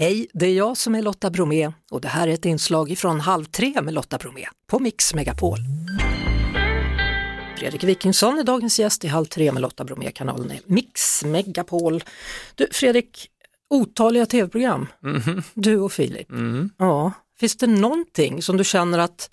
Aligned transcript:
Hej, 0.00 0.26
det 0.34 0.46
är 0.46 0.54
jag 0.54 0.76
som 0.76 0.94
är 0.94 1.02
Lotta 1.02 1.30
Bromé 1.30 1.72
och 1.90 2.00
det 2.00 2.08
här 2.08 2.28
är 2.28 2.32
ett 2.32 2.44
inslag 2.44 2.98
från 2.98 3.20
Halv 3.20 3.44
tre 3.44 3.82
med 3.82 3.94
Lotta 3.94 4.18
Bromé 4.18 4.44
på 4.70 4.78
Mix 4.78 5.14
Megapol. 5.14 5.58
Fredrik 7.58 7.84
Wikingsson 7.84 8.38
är 8.38 8.44
dagens 8.44 8.78
gäst 8.80 9.04
i 9.04 9.08
Halv 9.08 9.24
tre 9.26 9.52
med 9.52 9.62
Lotta 9.62 9.84
Bromé, 9.84 10.10
kanalen 10.10 10.50
är 10.50 10.60
Mix 10.66 11.24
Megapol. 11.24 12.04
Du 12.54 12.68
Fredrik, 12.72 13.26
otaliga 13.70 14.26
tv-program, 14.26 14.86
Mhm. 15.02 15.42
du 15.54 15.78
och 15.80 15.92
Filip. 15.92 16.30
Mm. 16.30 16.70
Ja, 16.78 17.12
finns 17.40 17.56
det 17.56 17.66
någonting 17.66 18.42
som 18.42 18.56
du 18.56 18.64
känner 18.64 18.98
att 18.98 19.30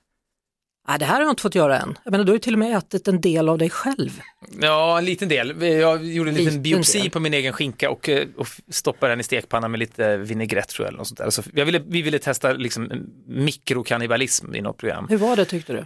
Nej, 0.88 1.00
det 1.00 1.06
här 1.06 1.14
har 1.16 1.22
jag 1.22 1.30
inte 1.32 1.42
fått 1.42 1.56
göra 1.56 1.80
än. 1.80 1.98
Jag 2.04 2.12
menar, 2.12 2.24
du 2.26 2.32
har 2.32 2.36
ju 2.36 2.40
till 2.40 2.54
och 2.54 2.60
med 2.60 2.78
ätit 2.78 3.08
en 3.08 3.22
del 3.22 3.50
av 3.50 3.58
dig 3.58 3.70
själv. 3.70 4.22
Ja, 4.62 4.98
en 4.98 5.06
liten 5.06 5.30
del. 5.30 5.62
Jag 5.62 6.06
gjorde 6.06 6.30
en 6.30 6.36
liten 6.36 6.46
Liten 6.46 6.62
biopsi 6.64 7.00
del. 7.02 7.10
på 7.10 7.20
min 7.20 7.34
egen 7.34 7.54
skinka 7.54 7.90
och, 7.90 8.10
eh, 8.10 8.28
och 8.38 8.48
stoppade 8.70 9.12
den 9.12 9.20
i 9.20 9.24
stekpannan 9.24 9.72
med 9.72 9.80
lite 9.80 10.18
vinägrett 10.18 10.68
tror 10.70 10.86
jag. 10.86 10.88
Eller 10.90 10.98
något 10.98 11.08
sånt 11.08 11.18
där. 11.18 11.30
Så 11.30 11.44
jag 11.54 11.66
ville, 11.66 11.80
vi 11.80 12.02
ville 12.02 12.20
testa 12.20 12.54
liksom, 12.54 12.90
mikrokannibalism 13.28 14.56
i 14.56 14.62
något 14.62 14.78
program. 14.78 15.06
Hur 15.09 15.18
var 15.18 15.36
det 15.36 15.45
tyckte 15.45 15.73
du? 15.73 15.86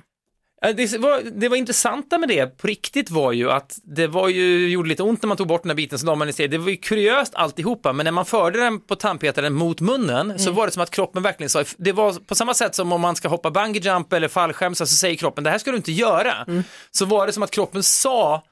Det 0.62 0.98
var, 0.98 1.40
det 1.40 1.50
var 1.50 1.58
intressanta 1.58 2.18
med 2.18 2.30
det 2.30 2.58
på 2.58 2.68
riktigt 2.68 3.10
var 3.10 3.32
ju 3.32 3.52
att 3.52 3.80
det 3.84 4.08
var 4.08 4.30
ju, 4.30 4.70
gjorde 4.70 4.90
lite 4.90 5.04
ont 5.04 5.22
när 5.22 5.28
man 5.28 5.38
tog 5.38 5.48
bort 5.48 5.64
den 5.64 5.70
här 5.70 5.76
biten 5.76 6.00
så 6.00 6.06
la 6.06 6.16
man 6.16 6.30
i. 6.30 6.48
Det 6.48 6.58
var 6.58 6.70
ju 6.70 6.78
kuriöst 6.78 7.36
alltihopa, 7.36 7.94
men 7.94 8.04
när 8.04 8.12
man 8.12 8.26
förde 8.26 8.60
den 8.60 8.80
på 8.80 8.96
tandpetaren 8.96 9.54
mot 9.54 9.82
munnen 9.82 10.40
så 10.40 10.52
var 10.52 10.66
det 10.66 10.72
som 10.72 10.84
att 10.84 10.92
kroppen 10.92 11.24
verkligen 11.24 11.50
sa, 11.50 11.64
det 11.78 11.92
var 11.92 12.14
på 12.14 12.36
samma 12.36 12.54
sätt 12.54 12.76
som 12.76 12.92
om 12.92 13.02
man 13.02 13.16
ska 13.16 13.28
hoppa 13.28 13.52
bungee 13.52 13.82
jump 13.82 14.14
eller 14.14 14.28
fallskärm 14.28 14.76
så 14.76 14.86
säger 14.86 15.16
kroppen 15.16 15.44
det 15.44 15.50
här 15.50 15.58
ska 15.58 15.72
du 15.72 15.78
inte 15.78 15.92
göra. 15.92 16.64
Så 16.92 17.06
var 17.06 17.28
det 17.28 17.34
som 17.34 17.44
att 17.44 17.52
kroppen 17.52 17.84
sa 17.84 18.44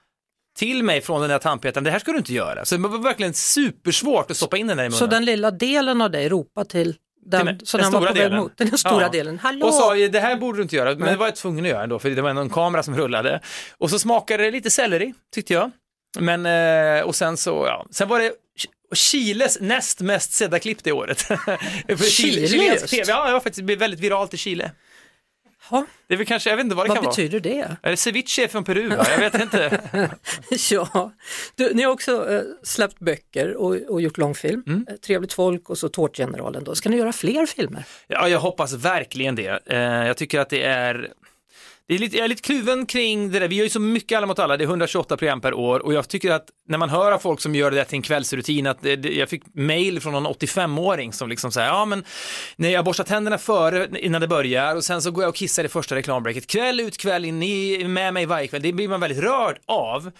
till 0.57 0.83
mig 0.83 1.01
från 1.01 1.21
den 1.21 1.29
där 1.29 1.39
tandpetaren, 1.39 1.83
det 1.83 1.91
här 1.91 1.99
ska 1.99 2.11
du 2.11 2.17
inte 2.17 2.33
göra. 2.33 2.65
Så 2.65 2.75
det 2.77 2.87
var 2.87 2.97
verkligen 2.97 3.33
supersvårt 3.33 4.31
att 4.31 4.37
stoppa 4.37 4.57
in 4.57 4.67
den 4.67 4.77
där 4.77 4.83
i 4.83 4.87
munnen. 4.87 4.99
Så 4.99 5.05
den 5.05 5.25
lilla 5.25 5.51
delen 5.51 6.01
av 6.01 6.11
dig 6.11 6.29
ropar 6.29 6.63
till 6.63 6.95
den, 7.27 7.45
mig. 7.45 7.57
så 7.63 7.77
Den 7.77 7.83
den, 7.83 7.93
var 7.93 7.99
stora 8.01 8.13
på 8.13 8.29
väg 8.29 8.31
mot 8.39 8.57
den 8.57 8.77
stora 8.77 9.01
Ja. 9.01 9.09
delen. 9.09 9.39
Hallå! 9.39 9.65
Och 9.67 9.73
sa, 9.73 9.93
det 9.95 10.19
här 10.19 10.35
borde 10.35 10.57
du 10.57 10.61
inte 10.63 10.75
göra, 10.75 10.95
men 10.95 11.07
det 11.07 11.15
var 11.15 11.25
jag 11.27 11.35
tvungen 11.35 11.65
att 11.65 11.71
göra 11.71 11.83
ändå, 11.83 11.99
för 11.99 12.09
det 12.09 12.21
var 12.21 12.29
ändå 12.29 12.41
en 12.41 12.49
kamera 12.49 12.83
som 12.83 12.95
rullade. 12.97 13.41
Och 13.77 13.89
så 13.89 13.99
smakade 13.99 14.43
det 14.43 14.51
lite 14.51 14.69
selleri, 14.71 15.13
tyckte 15.35 15.53
jag. 15.53 15.71
Men, 16.19 16.45
eh, 16.45 17.03
och 17.05 17.15
sen 17.15 17.37
så, 17.37 17.63
ja, 17.67 17.85
sen 17.91 18.07
var 18.07 18.19
det 18.19 18.31
Chiles 18.95 19.57
näst 19.61 20.01
mest 20.01 20.31
sedda 20.33 20.59
klipp 20.59 20.83
det 20.83 20.91
året. 20.91 21.19
Chile 22.09 22.47
chilensk 22.47 22.81
just? 22.81 22.93
TV, 22.93 23.03
ja, 23.07 23.25
det 23.27 23.33
var 23.33 23.39
faktiskt 23.39 23.69
väldigt 23.69 23.99
viralt 23.99 24.33
i 24.33 24.37
Chile. 24.37 24.71
Ja, 25.71 25.85
Det 26.07 26.13
är 26.13 26.17
väl 26.17 26.27
kanske, 26.27 26.49
jag 26.49 26.57
vet 26.57 26.63
inte 26.63 26.75
vad 26.75 26.85
det 26.85 26.89
vad 26.89 26.97
kan 26.97 27.05
betyder 27.05 27.39
det? 27.39 27.61
vara. 27.61 27.77
Är 27.81 27.91
det 27.91 27.97
ceviche 27.97 28.47
från 28.51 28.63
Peru? 28.63 28.87
Va? 28.89 29.05
Jag 29.09 29.17
vet 29.17 29.41
inte. 29.41 29.81
ja, 30.71 31.11
du, 31.55 31.73
ni 31.73 31.83
har 31.83 31.91
också 31.91 32.31
eh, 32.33 32.41
släppt 32.63 32.99
böcker 32.99 33.53
och, 33.55 33.75
och 33.75 34.01
gjort 34.01 34.17
långfilm. 34.17 34.63
Mm. 34.67 34.85
Eh, 34.89 34.95
Trevligt 34.95 35.33
folk 35.33 35.69
och 35.69 35.77
så 35.77 35.89
Tårtgeneralen 35.89 36.63
då. 36.63 36.75
Ska 36.75 36.89
ni 36.89 36.97
göra 36.97 37.13
fler 37.13 37.45
filmer? 37.45 37.83
Ja, 38.07 38.29
jag 38.29 38.39
hoppas 38.39 38.73
verkligen 38.73 39.35
det. 39.35 39.59
Eh, 39.65 39.77
jag 39.79 40.17
tycker 40.17 40.39
att 40.39 40.49
det 40.49 40.63
är 40.63 41.07
det 41.87 41.95
är 41.95 41.99
lite, 41.99 42.17
jag 42.17 42.23
är 42.23 42.27
lite 42.27 42.41
kluven 42.41 42.85
kring 42.85 43.31
det 43.31 43.39
där. 43.39 43.47
Vi 43.47 43.55
gör 43.55 43.63
ju 43.63 43.69
så 43.69 43.79
mycket 43.79 44.17
Alla 44.17 44.27
mot 44.27 44.39
alla, 44.39 44.57
det 44.57 44.63
är 44.63 44.67
128 44.67 45.17
program 45.17 45.41
per 45.41 45.53
år. 45.53 45.79
Och 45.79 45.93
jag 45.93 46.07
tycker 46.07 46.31
att 46.31 46.45
när 46.67 46.77
man 46.77 46.89
hör 46.89 47.11
av 47.11 47.19
folk 47.19 47.41
som 47.41 47.55
gör 47.55 47.71
det 47.71 47.77
där 47.77 47.83
till 47.83 47.95
en 47.95 48.01
kvällsrutin, 48.01 48.67
att 48.67 48.81
det, 48.81 48.95
det, 48.95 49.13
jag 49.13 49.29
fick 49.29 49.43
mail 49.53 49.99
från 49.99 50.13
någon 50.13 50.27
85-åring 50.27 51.13
som 51.13 51.29
liksom 51.29 51.51
säger, 51.51 51.67
ja 51.67 51.85
men 51.85 52.03
när 52.55 52.69
jag 52.69 52.85
borstar 52.85 53.03
tänderna 53.03 53.37
före 53.37 53.87
innan 53.99 54.21
det 54.21 54.27
börjar. 54.27 54.75
Och 54.75 54.83
sen 54.83 55.01
så 55.01 55.11
går 55.11 55.23
jag 55.23 55.29
och 55.29 55.35
kissar 55.35 55.63
i 55.63 55.67
första 55.67 55.95
reklambreaket, 55.95 56.47
kväll 56.47 56.79
ut 56.79 56.97
kväll 56.97 57.25
in, 57.25 57.39
ni 57.39 57.81
är 57.81 57.87
med 57.87 58.13
mig 58.13 58.25
varje 58.25 58.47
kväll, 58.47 58.61
det 58.61 58.73
blir 58.73 58.87
man 58.87 58.99
väldigt 58.99 59.23
rörd 59.23 59.59
av. 59.65 60.11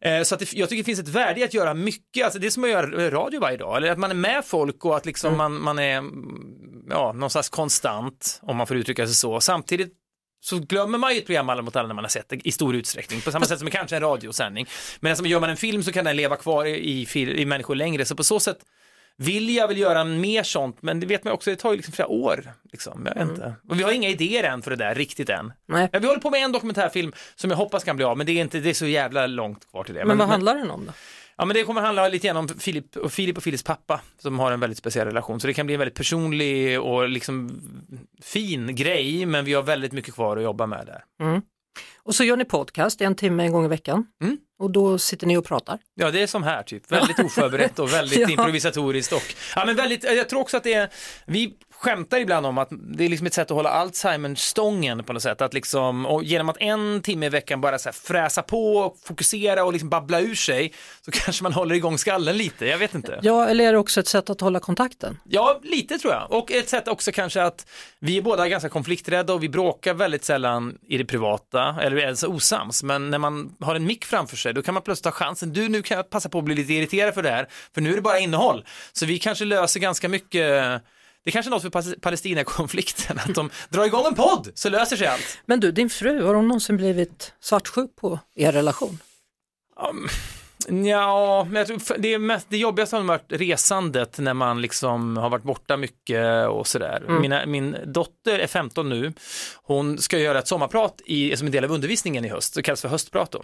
Eh, 0.00 0.22
så 0.22 0.34
att 0.34 0.38
det, 0.40 0.52
jag 0.52 0.68
tycker 0.68 0.82
det 0.82 0.86
finns 0.86 1.00
ett 1.00 1.08
värde 1.08 1.40
i 1.40 1.44
att 1.44 1.54
göra 1.54 1.74
mycket, 1.74 2.24
alltså 2.24 2.38
det 2.38 2.46
är 2.46 2.50
som 2.50 2.64
att 2.64 2.70
göra 2.70 3.10
radio 3.10 3.40
varje 3.40 3.56
dag, 3.56 3.76
eller 3.76 3.90
att 3.90 3.98
man 3.98 4.10
är 4.10 4.14
med 4.14 4.44
folk 4.44 4.84
och 4.84 4.96
att 4.96 5.06
liksom 5.06 5.36
man, 5.36 5.60
man 5.60 5.78
är, 5.78 6.04
ja, 6.90 7.12
någon 7.12 7.30
slags 7.30 7.48
konstant, 7.48 8.40
om 8.42 8.56
man 8.56 8.66
får 8.66 8.76
uttrycka 8.76 9.06
sig 9.06 9.14
så. 9.14 9.40
Samtidigt 9.40 9.92
så 10.40 10.58
glömmer 10.58 10.98
man 10.98 11.12
ju 11.12 11.18
ett 11.18 11.26
program 11.26 11.48
alla 11.48 11.62
mot 11.62 11.76
alla 11.76 11.88
när 11.88 11.94
man 11.94 12.04
har 12.04 12.08
sett 12.08 12.28
det 12.28 12.46
i 12.48 12.52
stor 12.52 12.76
utsträckning, 12.76 13.20
på 13.20 13.32
samma 13.32 13.44
sätt 13.44 13.58
som 13.58 13.70
kanske 13.70 13.96
en 13.96 14.02
radiosändning. 14.02 14.66
Men 15.00 15.10
alltså, 15.10 15.24
gör 15.24 15.40
man 15.40 15.50
en 15.50 15.56
film 15.56 15.82
så 15.82 15.92
kan 15.92 16.04
den 16.04 16.16
leva 16.16 16.36
kvar 16.36 16.64
i, 16.64 17.08
i, 17.14 17.46
människor 17.46 17.74
längre, 17.74 18.04
så 18.04 18.16
på 18.16 18.24
så 18.24 18.40
sätt 18.40 18.58
vill 19.16 19.54
jag 19.54 19.68
väl 19.68 19.78
göra 19.78 20.04
mer 20.04 20.42
sånt, 20.42 20.82
men 20.82 21.00
det 21.00 21.06
vet 21.06 21.24
man 21.24 21.32
också, 21.32 21.50
det 21.50 21.56
tar 21.56 21.70
ju 21.70 21.76
liksom 21.76 21.92
flera 21.92 22.08
år. 22.08 22.52
Liksom. 22.72 23.06
Jag 23.06 23.14
vet 23.14 23.30
inte. 23.30 23.54
Och 23.68 23.78
vi 23.78 23.82
har 23.82 23.92
inga 23.92 24.08
idéer 24.08 24.44
än 24.44 24.62
för 24.62 24.70
det 24.70 24.76
där, 24.76 24.94
riktigt 24.94 25.28
än. 25.28 25.52
Nej. 25.66 25.88
Ja, 25.92 25.98
vi 25.98 26.06
håller 26.06 26.20
på 26.20 26.30
med 26.30 26.44
en 26.44 26.52
dokumentärfilm 26.52 27.12
som 27.34 27.50
jag 27.50 27.56
hoppas 27.56 27.84
kan 27.84 27.96
bli 27.96 28.04
av, 28.04 28.16
men 28.16 28.26
det 28.26 28.32
är, 28.32 28.40
inte, 28.40 28.60
det 28.60 28.70
är 28.70 28.74
så 28.74 28.86
jävla 28.86 29.26
långt 29.26 29.70
kvar 29.70 29.84
till 29.84 29.94
det. 29.94 30.04
Men, 30.04 30.18
vad 30.18 30.28
handlar 30.28 30.54
den 30.54 30.70
om 30.70 30.86
då? 30.86 30.92
Ja, 31.38 31.44
men 31.44 31.54
det 31.54 31.64
kommer 31.64 31.80
handla 31.80 32.08
lite 32.08 32.26
grann 32.26 32.36
om 32.36 32.48
Filip 32.48 32.96
och 32.96 33.12
Filip 33.12 33.36
och 33.36 33.42
Filips 33.42 33.62
pappa 33.62 34.00
som 34.18 34.38
har 34.38 34.52
en 34.52 34.60
väldigt 34.60 34.78
speciell 34.78 35.06
relation. 35.06 35.40
Så 35.40 35.46
det 35.46 35.54
kan 35.54 35.66
bli 35.66 35.74
en 35.74 35.78
väldigt 35.78 35.96
personlig 35.96 36.80
och 36.80 37.08
liksom 37.08 37.60
fin 38.22 38.76
grej, 38.76 39.26
men 39.26 39.44
vi 39.44 39.54
har 39.54 39.62
väldigt 39.62 39.92
mycket 39.92 40.14
kvar 40.14 40.36
att 40.36 40.42
jobba 40.42 40.66
med 40.66 40.86
där. 40.86 41.26
Mm. 41.26 41.42
Och 42.08 42.14
så 42.14 42.24
gör 42.24 42.36
ni 42.36 42.44
podcast 42.44 43.00
en 43.00 43.14
timme 43.14 43.44
en 43.44 43.52
gång 43.52 43.64
i 43.64 43.68
veckan. 43.68 44.06
Mm. 44.22 44.38
Och 44.58 44.70
då 44.70 44.98
sitter 44.98 45.26
ni 45.26 45.36
och 45.36 45.44
pratar. 45.44 45.78
Ja, 45.94 46.10
det 46.10 46.22
är 46.22 46.26
som 46.26 46.42
här 46.42 46.62
typ. 46.62 46.92
Väldigt 46.92 47.18
oförberett 47.18 47.78
och 47.78 47.92
väldigt 47.92 48.18
Ja. 48.28 48.28
improvisatoriskt 48.28 49.12
och 49.12 49.34
ja, 49.56 49.64
men 49.66 49.76
väldigt, 49.76 50.04
jag 50.04 50.28
tror 50.28 50.40
också 50.40 50.56
att 50.56 50.62
det 50.64 50.74
är, 50.74 50.88
vi 51.26 51.54
skämtar 51.70 52.18
ibland 52.18 52.46
om 52.46 52.58
att 52.58 52.68
det 52.70 53.04
är 53.04 53.08
liksom 53.08 53.26
ett 53.26 53.34
sätt 53.34 53.50
att 53.50 53.56
hålla 53.56 53.68
Alzheimer-stången 53.70 55.04
på 55.04 55.12
något 55.12 55.22
sätt. 55.22 55.40
Att 55.40 55.54
liksom, 55.54 56.06
och 56.06 56.24
genom 56.24 56.48
att 56.48 56.56
en 56.60 57.02
timme 57.02 57.26
i 57.26 57.28
veckan 57.28 57.60
bara 57.60 57.78
så 57.78 57.88
här 57.88 57.92
fräsa 57.92 58.42
på, 58.42 58.76
och 58.76 58.98
fokusera 59.04 59.64
och 59.64 59.72
liksom 59.72 59.88
babbla 59.88 60.20
ur 60.20 60.34
sig 60.34 60.72
så 61.04 61.10
kanske 61.14 61.42
man 61.42 61.52
håller 61.52 61.74
igång 61.74 61.98
skallen 61.98 62.36
lite, 62.36 62.66
jag 62.66 62.78
vet 62.78 62.94
inte. 62.94 63.20
Ja, 63.22 63.48
eller 63.48 63.64
är 63.64 63.72
det 63.72 63.78
också 63.78 64.00
ett 64.00 64.08
sätt 64.08 64.30
att 64.30 64.40
hålla 64.40 64.60
kontakten? 64.60 65.18
Ja, 65.24 65.60
lite 65.62 65.98
tror 65.98 66.12
jag. 66.12 66.32
Och 66.32 66.52
ett 66.52 66.68
sätt 66.68 66.88
också 66.88 67.12
kanske 67.12 67.42
att 67.42 67.66
vi 68.00 68.16
är 68.16 68.22
båda 68.22 68.48
ganska 68.48 68.68
konflikträdda 68.68 69.34
och 69.34 69.42
vi 69.42 69.48
bråkar 69.48 69.94
väldigt 69.94 70.24
sällan 70.24 70.78
i 70.88 70.98
det 70.98 71.04
privata, 71.04 71.76
eller 71.82 71.96
vi 71.98 72.02
är 72.02 72.08
alltså 72.08 72.26
osams. 72.26 72.82
Men 72.82 73.10
när 73.10 73.18
man 73.18 73.56
har 73.60 73.74
en 73.74 73.84
mick 73.84 74.04
framför 74.04 74.36
sig, 74.36 74.54
då 74.54 74.62
kan 74.62 74.74
man 74.74 74.82
plötsligt 74.82 75.04
ta 75.04 75.10
chansen. 75.10 75.52
Du, 75.52 75.68
nu 75.68 75.82
kan 75.82 75.96
jag 75.96 76.10
passa 76.10 76.28
på 76.28 76.38
att 76.38 76.44
bli 76.44 76.54
lite 76.54 76.74
irriterad 76.74 77.14
för 77.14 77.22
det 77.22 77.30
här, 77.30 77.48
för 77.74 77.80
nu 77.80 77.90
är 77.90 77.94
det 77.94 78.02
bara 78.02 78.18
innehåll. 78.18 78.64
Så 78.92 79.06
vi 79.06 79.18
kanske 79.18 79.44
löser 79.44 79.80
ganska 79.80 80.08
mycket 80.08 80.82
det 81.24 81.30
är 81.30 81.32
kanske 81.32 81.48
är 81.48 81.50
något 81.50 81.62
för 81.62 82.00
Palestina-konflikten, 82.00 83.18
att 83.18 83.34
de 83.34 83.50
drar 83.68 83.84
igång 83.84 84.06
en 84.06 84.14
podd 84.14 84.50
så 84.54 84.68
löser 84.68 84.96
sig 84.96 85.06
allt. 85.06 85.38
Men 85.46 85.60
du, 85.60 85.72
din 85.72 85.90
fru, 85.90 86.22
har 86.22 86.34
hon 86.34 86.48
någonsin 86.48 86.76
blivit 86.76 87.32
svartsjuk 87.40 87.96
på 87.96 88.18
er 88.34 88.52
relation? 88.52 88.98
Ja, 90.66 91.44
men 91.44 91.54
jag 91.54 91.66
tror 91.66 91.98
det, 91.98 92.14
är 92.14 92.18
mest, 92.18 92.46
det 92.50 92.58
jobbigaste 92.58 92.96
har 92.96 93.02
varit 93.02 93.32
resandet 93.32 94.18
när 94.18 94.34
man 94.34 94.62
liksom 94.62 95.16
har 95.16 95.30
varit 95.30 95.42
borta 95.42 95.76
mycket 95.76 96.48
och 96.48 96.66
sådär. 96.66 97.04
Mina, 97.20 97.46
min 97.46 97.76
dotter 97.86 98.38
är 98.38 98.46
15 98.46 98.88
nu, 98.88 99.12
hon 99.62 99.98
ska 99.98 100.18
göra 100.18 100.38
ett 100.38 100.48
sommarprat 100.48 101.00
i, 101.06 101.36
som 101.36 101.46
en 101.46 101.52
del 101.52 101.64
av 101.64 101.70
undervisningen 101.72 102.24
i 102.24 102.28
höst, 102.28 102.54
det 102.54 102.62
kallas 102.62 102.82
för 102.82 102.88
höstprat 102.88 103.30
då. 103.30 103.42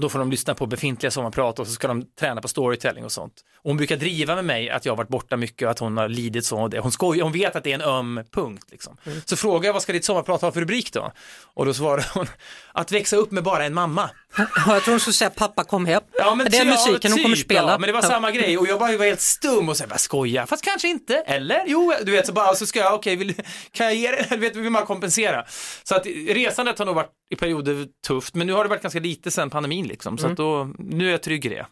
Då 0.00 0.08
får 0.08 0.18
de 0.18 0.30
lyssna 0.30 0.54
på 0.54 0.66
befintliga 0.66 1.10
sommarprat 1.10 1.58
och 1.58 1.66
så 1.66 1.72
ska 1.72 1.88
de 1.88 2.04
träna 2.20 2.40
på 2.40 2.48
storytelling 2.48 3.04
och 3.04 3.12
sånt. 3.12 3.32
Och 3.56 3.70
hon 3.70 3.76
brukar 3.76 3.96
driva 3.96 4.34
med 4.34 4.44
mig 4.44 4.70
att 4.70 4.84
jag 4.84 4.92
har 4.92 4.96
varit 4.96 5.08
borta 5.08 5.36
mycket 5.36 5.66
och 5.66 5.70
att 5.70 5.78
hon 5.78 5.96
har 5.96 6.08
lidit 6.08 6.44
så. 6.44 6.60
Och 6.60 6.70
det. 6.70 6.78
Hon, 6.78 6.92
skojar, 6.92 7.22
hon 7.22 7.32
vet 7.32 7.56
att 7.56 7.64
det 7.64 7.70
är 7.70 7.74
en 7.74 7.82
öm 7.82 8.20
punkt. 8.30 8.66
Liksom. 8.70 8.96
Så 9.24 9.36
frågar 9.36 9.68
jag 9.68 9.72
vad 9.72 9.82
ska 9.82 9.92
ditt 9.92 10.04
sommarprat 10.04 10.42
ha 10.42 10.52
för 10.52 10.60
rubrik 10.60 10.92
då? 10.92 11.12
Och 11.54 11.66
då 11.66 11.74
svarar 11.74 12.06
hon 12.14 12.26
att 12.72 12.92
växa 12.92 13.16
upp 13.16 13.30
med 13.30 13.44
bara 13.44 13.64
en 13.64 13.74
mamma. 13.74 14.10
Ja, 14.36 14.46
jag 14.74 14.82
tror 14.82 14.92
hon 14.92 15.00
skulle 15.00 15.14
säga 15.14 15.30
pappa 15.30 15.64
kom 15.64 15.86
hem. 15.86 16.02
Ja, 16.18 16.34
men 16.34 16.50
det 16.50 16.56
är 16.56 16.62
ty- 16.64 16.70
musiken 16.70 17.12
hon 17.12 17.22
kommer 17.22 17.36
typ, 17.36 17.44
spela. 17.44 17.72
Ja, 17.72 17.78
men 17.78 17.86
det 17.86 17.92
var 17.92 18.02
samma 18.02 18.30
grej 18.30 18.58
och 18.58 18.66
jag 18.68 18.78
bara 18.78 18.96
var 18.96 19.04
helt 19.04 19.20
stum 19.20 19.68
och 19.68 19.76
så 19.76 19.86
bara 19.86 19.98
skoja, 19.98 20.46
fast 20.46 20.64
kanske 20.64 20.88
inte, 20.88 21.16
eller? 21.16 21.64
Jo, 21.66 21.92
du 22.02 22.12
vet, 22.12 22.26
så 22.26 22.32
bara, 22.32 22.54
så 22.54 22.66
ska 22.66 22.78
jag, 22.78 22.94
okej, 22.94 23.16
vill, 23.16 23.34
kan 23.72 23.86
jag 23.86 23.94
ge 23.94 24.10
det, 24.10 24.26
du 24.30 24.36
vet, 24.36 24.56
vill 24.56 24.70
man 24.70 24.86
kompensera? 24.86 25.44
Så 25.84 25.94
att 25.94 26.06
resandet 26.28 26.78
har 26.78 26.86
nog 26.86 26.94
varit 26.94 27.10
i 27.30 27.36
perioder 27.36 27.86
tufft, 28.06 28.34
men 28.34 28.46
nu 28.46 28.52
har 28.52 28.64
det 28.64 28.70
varit 28.70 28.82
ganska 28.82 29.00
lite 29.00 29.30
sedan 29.30 29.50
pandemin 29.50 29.86
liksom, 29.86 30.18
så 30.18 30.24
Mm. 30.24 30.32
att 30.32 30.36
då, 30.36 30.70
nu 30.78 31.06
är 31.06 31.10
jag 31.10 31.22
trygg 31.22 31.46
i 31.46 31.48
det. 31.48 31.66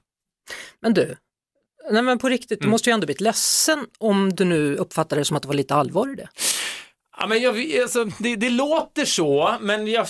Men 0.82 0.94
du, 0.94 1.16
nej 1.90 2.02
men 2.02 2.18
på 2.18 2.28
riktigt, 2.28 2.60
Mm. 2.60 2.66
du 2.66 2.70
måste 2.70 2.90
ju 2.90 2.94
ändå 2.94 3.06
blivit 3.06 3.20
ledsen 3.20 3.86
om 3.98 4.32
du 4.34 4.44
nu 4.44 4.76
uppfattar 4.76 5.16
det 5.16 5.24
som 5.24 5.36
att 5.36 5.42
det 5.42 5.48
var 5.48 5.54
lite 5.54 5.74
allvar 5.74 6.12
i 6.12 6.14
det. 6.14 6.28
Ja, 7.18 7.26
men 7.26 7.42
jag, 7.42 7.80
alltså, 7.82 8.04
det, 8.04 8.36
det 8.36 8.50
låter 8.50 9.04
så, 9.04 9.56
men 9.60 9.86
jag, 9.86 10.06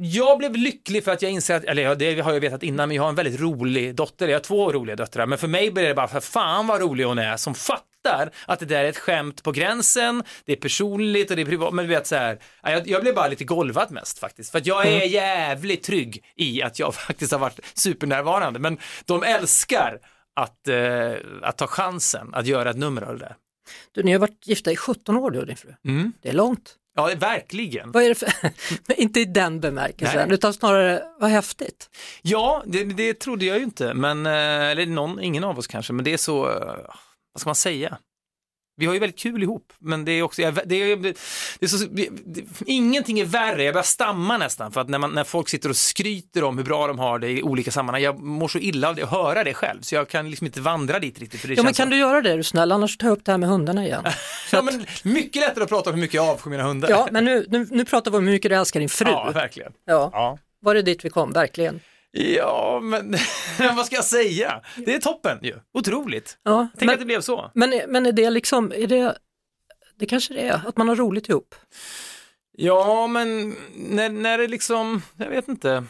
jag 0.00 0.38
blev 0.38 0.56
lycklig 0.56 1.04
för 1.04 1.12
att 1.12 1.22
jag 1.22 1.30
inser 1.30 1.56
att, 1.56 1.64
eller 1.64 1.94
det 1.94 2.20
har 2.20 2.32
jag 2.32 2.40
vetat 2.40 2.62
innan, 2.62 2.88
men 2.88 2.96
jag 2.96 3.02
har 3.02 3.08
en 3.08 3.14
väldigt 3.14 3.40
rolig 3.40 3.94
dotter, 3.94 4.28
jag 4.28 4.34
har 4.34 4.42
två 4.42 4.72
roliga 4.72 4.96
döttrar, 4.96 5.26
men 5.26 5.38
för 5.38 5.48
mig 5.48 5.70
blir 5.70 5.84
det 5.84 5.94
bara, 5.94 6.08
för 6.08 6.20
fan 6.20 6.66
vad 6.66 6.80
rolig 6.80 7.04
hon 7.04 7.18
är, 7.18 7.36
som 7.36 7.54
fattar 7.54 8.30
att 8.46 8.60
det 8.60 8.66
där 8.66 8.84
är 8.84 8.88
ett 8.88 8.98
skämt 8.98 9.42
på 9.42 9.52
gränsen, 9.52 10.22
det 10.44 10.52
är 10.52 10.56
personligt 10.56 11.30
och 11.30 11.36
det 11.36 11.42
är 11.42 11.46
privat, 11.46 11.74
men 11.74 11.84
du 11.84 11.88
vet 11.94 12.06
så 12.06 12.16
här, 12.16 12.38
ja, 12.62 12.70
jag, 12.70 12.88
jag 12.88 13.02
blev 13.02 13.14
bara 13.14 13.28
lite 13.28 13.44
golvad 13.44 13.90
mest 13.90 14.18
faktiskt, 14.18 14.50
för 14.50 14.58
att 14.58 14.66
jag 14.66 14.86
är 14.86 15.06
jävligt 15.06 15.82
trygg 15.82 16.24
i 16.36 16.62
att 16.62 16.78
jag 16.78 16.94
faktiskt 17.08 17.32
har 17.32 17.38
varit 17.38 17.60
supernärvarande, 17.74 18.58
men 18.58 18.78
de 19.04 19.22
älskar 19.22 19.98
att, 20.36 20.68
eh, 20.68 21.12
att 21.42 21.58
ta 21.58 21.66
chansen 21.66 22.34
att 22.34 22.46
göra 22.46 22.70
ett 22.70 22.76
nummer 22.76 23.02
av 23.02 23.18
det 23.18 23.24
där. 23.24 23.36
Du, 23.92 24.02
ni 24.02 24.12
har 24.12 24.18
varit 24.18 24.46
gifta 24.46 24.72
i 24.72 24.76
17 24.76 25.16
år 25.16 25.30
du 25.30 25.38
och 25.38 25.46
din 25.46 25.56
fru. 25.56 25.74
Mm. 25.84 26.12
Det 26.22 26.28
är 26.28 26.32
långt. 26.32 26.76
Ja, 26.94 27.10
verkligen. 27.16 27.92
Vad 27.92 28.02
är 28.02 28.08
det 28.08 28.14
för, 28.14 28.28
inte 29.00 29.20
i 29.20 29.24
den 29.24 29.60
bemärkelsen, 29.60 30.28
Nej. 30.28 30.34
utan 30.34 30.54
snarare 30.54 31.02
vad 31.20 31.30
häftigt. 31.30 31.90
Ja, 32.22 32.62
det, 32.66 32.84
det 32.84 33.14
trodde 33.14 33.44
jag 33.44 33.58
ju 33.58 33.64
inte, 33.64 33.94
men, 33.94 34.26
eh, 34.26 34.32
eller 34.32 34.86
någon, 34.86 35.20
ingen 35.20 35.44
av 35.44 35.58
oss 35.58 35.66
kanske, 35.66 35.92
men 35.92 36.04
det 36.04 36.12
är 36.12 36.16
så, 36.16 36.50
eh, 36.50 36.76
vad 37.32 37.40
ska 37.40 37.48
man 37.48 37.54
säga? 37.54 37.98
Vi 38.76 38.86
har 38.86 38.94
ju 38.94 38.98
väldigt 39.00 39.18
kul 39.18 39.42
ihop, 39.42 39.72
men 39.78 40.04
det 40.04 40.12
är 40.12 40.22
också, 40.22 40.42
jag- 40.42 40.58
det 40.66 40.76
är, 40.92 40.96
det 40.96 41.16
är 41.60 41.66
så, 41.66 41.76
det, 41.90 42.08
det, 42.26 42.42
ingenting 42.66 43.20
är 43.20 43.24
värre, 43.24 43.64
jag 43.64 43.74
börjar 43.74 43.82
stamma 43.84 44.38
nästan, 44.38 44.72
för 44.72 44.80
att 44.80 44.88
när, 44.88 44.98
man, 44.98 45.10
när 45.10 45.24
folk 45.24 45.48
sitter 45.48 45.68
och 45.68 45.76
skryter 45.76 46.44
om 46.44 46.58
hur 46.58 46.64
bra 46.64 46.86
de 46.86 46.98
har 46.98 47.18
det 47.18 47.30
i 47.30 47.42
olika 47.42 47.70
sammanhang, 47.70 48.02
jag 48.02 48.18
mår 48.22 48.48
så 48.48 48.58
illa 48.58 48.88
av 48.88 48.94
det, 48.94 49.02
att 49.02 49.10
höra 49.10 49.44
det 49.44 49.54
själv, 49.54 49.80
så 49.80 49.94
jag 49.94 50.08
kan 50.08 50.30
liksom 50.30 50.46
inte 50.46 50.60
vandra 50.60 50.98
dit 50.98 51.18
riktigt. 51.20 51.40
För 51.40 51.48
det 51.48 51.54
Ja 51.54 51.62
men 51.62 51.72
kan 51.74 51.86
så. 51.86 51.90
du 51.90 51.96
göra 51.98 52.20
det 52.20 52.30
är 52.32 52.36
du 52.36 52.42
snäll, 52.42 52.72
annars 52.72 52.96
tar 52.96 53.06
jag 53.08 53.18
upp 53.18 53.24
det 53.24 53.30
här 53.32 53.38
med 53.38 53.48
hundarna 53.48 53.84
igen. 53.86 54.04
Ja, 54.52 54.62
men 54.62 54.86
mycket 55.02 55.42
lättare 55.42 55.64
att 55.64 55.70
prata 55.70 55.90
om 55.90 55.94
hur 55.94 56.00
mycket 56.00 56.14
jag 56.14 56.28
avskyr 56.28 56.50
mina 56.50 56.62
hundar. 56.62 56.90
Ja, 56.90 57.08
men 57.10 57.24
nu, 57.24 57.46
nu, 57.48 57.66
nu 57.70 57.84
pratar 57.84 58.10
vi 58.10 58.16
om 58.16 58.24
hur 58.24 58.32
mycket 58.32 58.50
du 58.50 58.54
älskar 58.56 58.80
din 58.80 58.88
fru. 58.88 59.10
ja 59.10 59.30
verkligen. 59.34 59.72
Ja, 59.86 60.10
Ja. 60.12 60.38
var 60.60 60.74
det 60.74 60.82
dit 60.82 61.04
vi 61.04 61.10
kom, 61.10 61.32
verkligen. 61.32 61.80
Ja, 62.12 62.80
men 62.82 63.16
vad 63.76 63.86
ska 63.86 63.96
jag 63.96 64.04
säga? 64.04 64.60
Det 64.76 64.94
är 64.94 64.98
toppen 64.98 65.38
ju. 65.42 65.54
Otroligt. 65.74 66.38
Ja, 66.42 66.68
Tänk 66.78 66.86
men, 66.86 66.92
att 66.92 66.98
det 66.98 67.06
blev 67.06 67.20
så. 67.20 67.50
men, 67.54 67.80
men 67.88 68.06
är 68.06 68.12
det 68.12 68.30
liksom, 68.30 68.72
är 68.76 68.86
det, 68.86 69.18
det 69.98 70.06
kanske 70.06 70.34
det 70.34 70.40
är, 70.40 70.60
att 70.68 70.76
man 70.76 70.88
har 70.88 70.96
roligt 70.96 71.28
ihop. 71.28 71.54
Ja, 72.56 73.06
men 73.06 73.54
när, 73.74 74.08
när 74.08 74.38
det 74.38 74.48
liksom, 74.48 75.02
jag 75.16 75.28
vet 75.28 75.48
inte. 75.48 75.84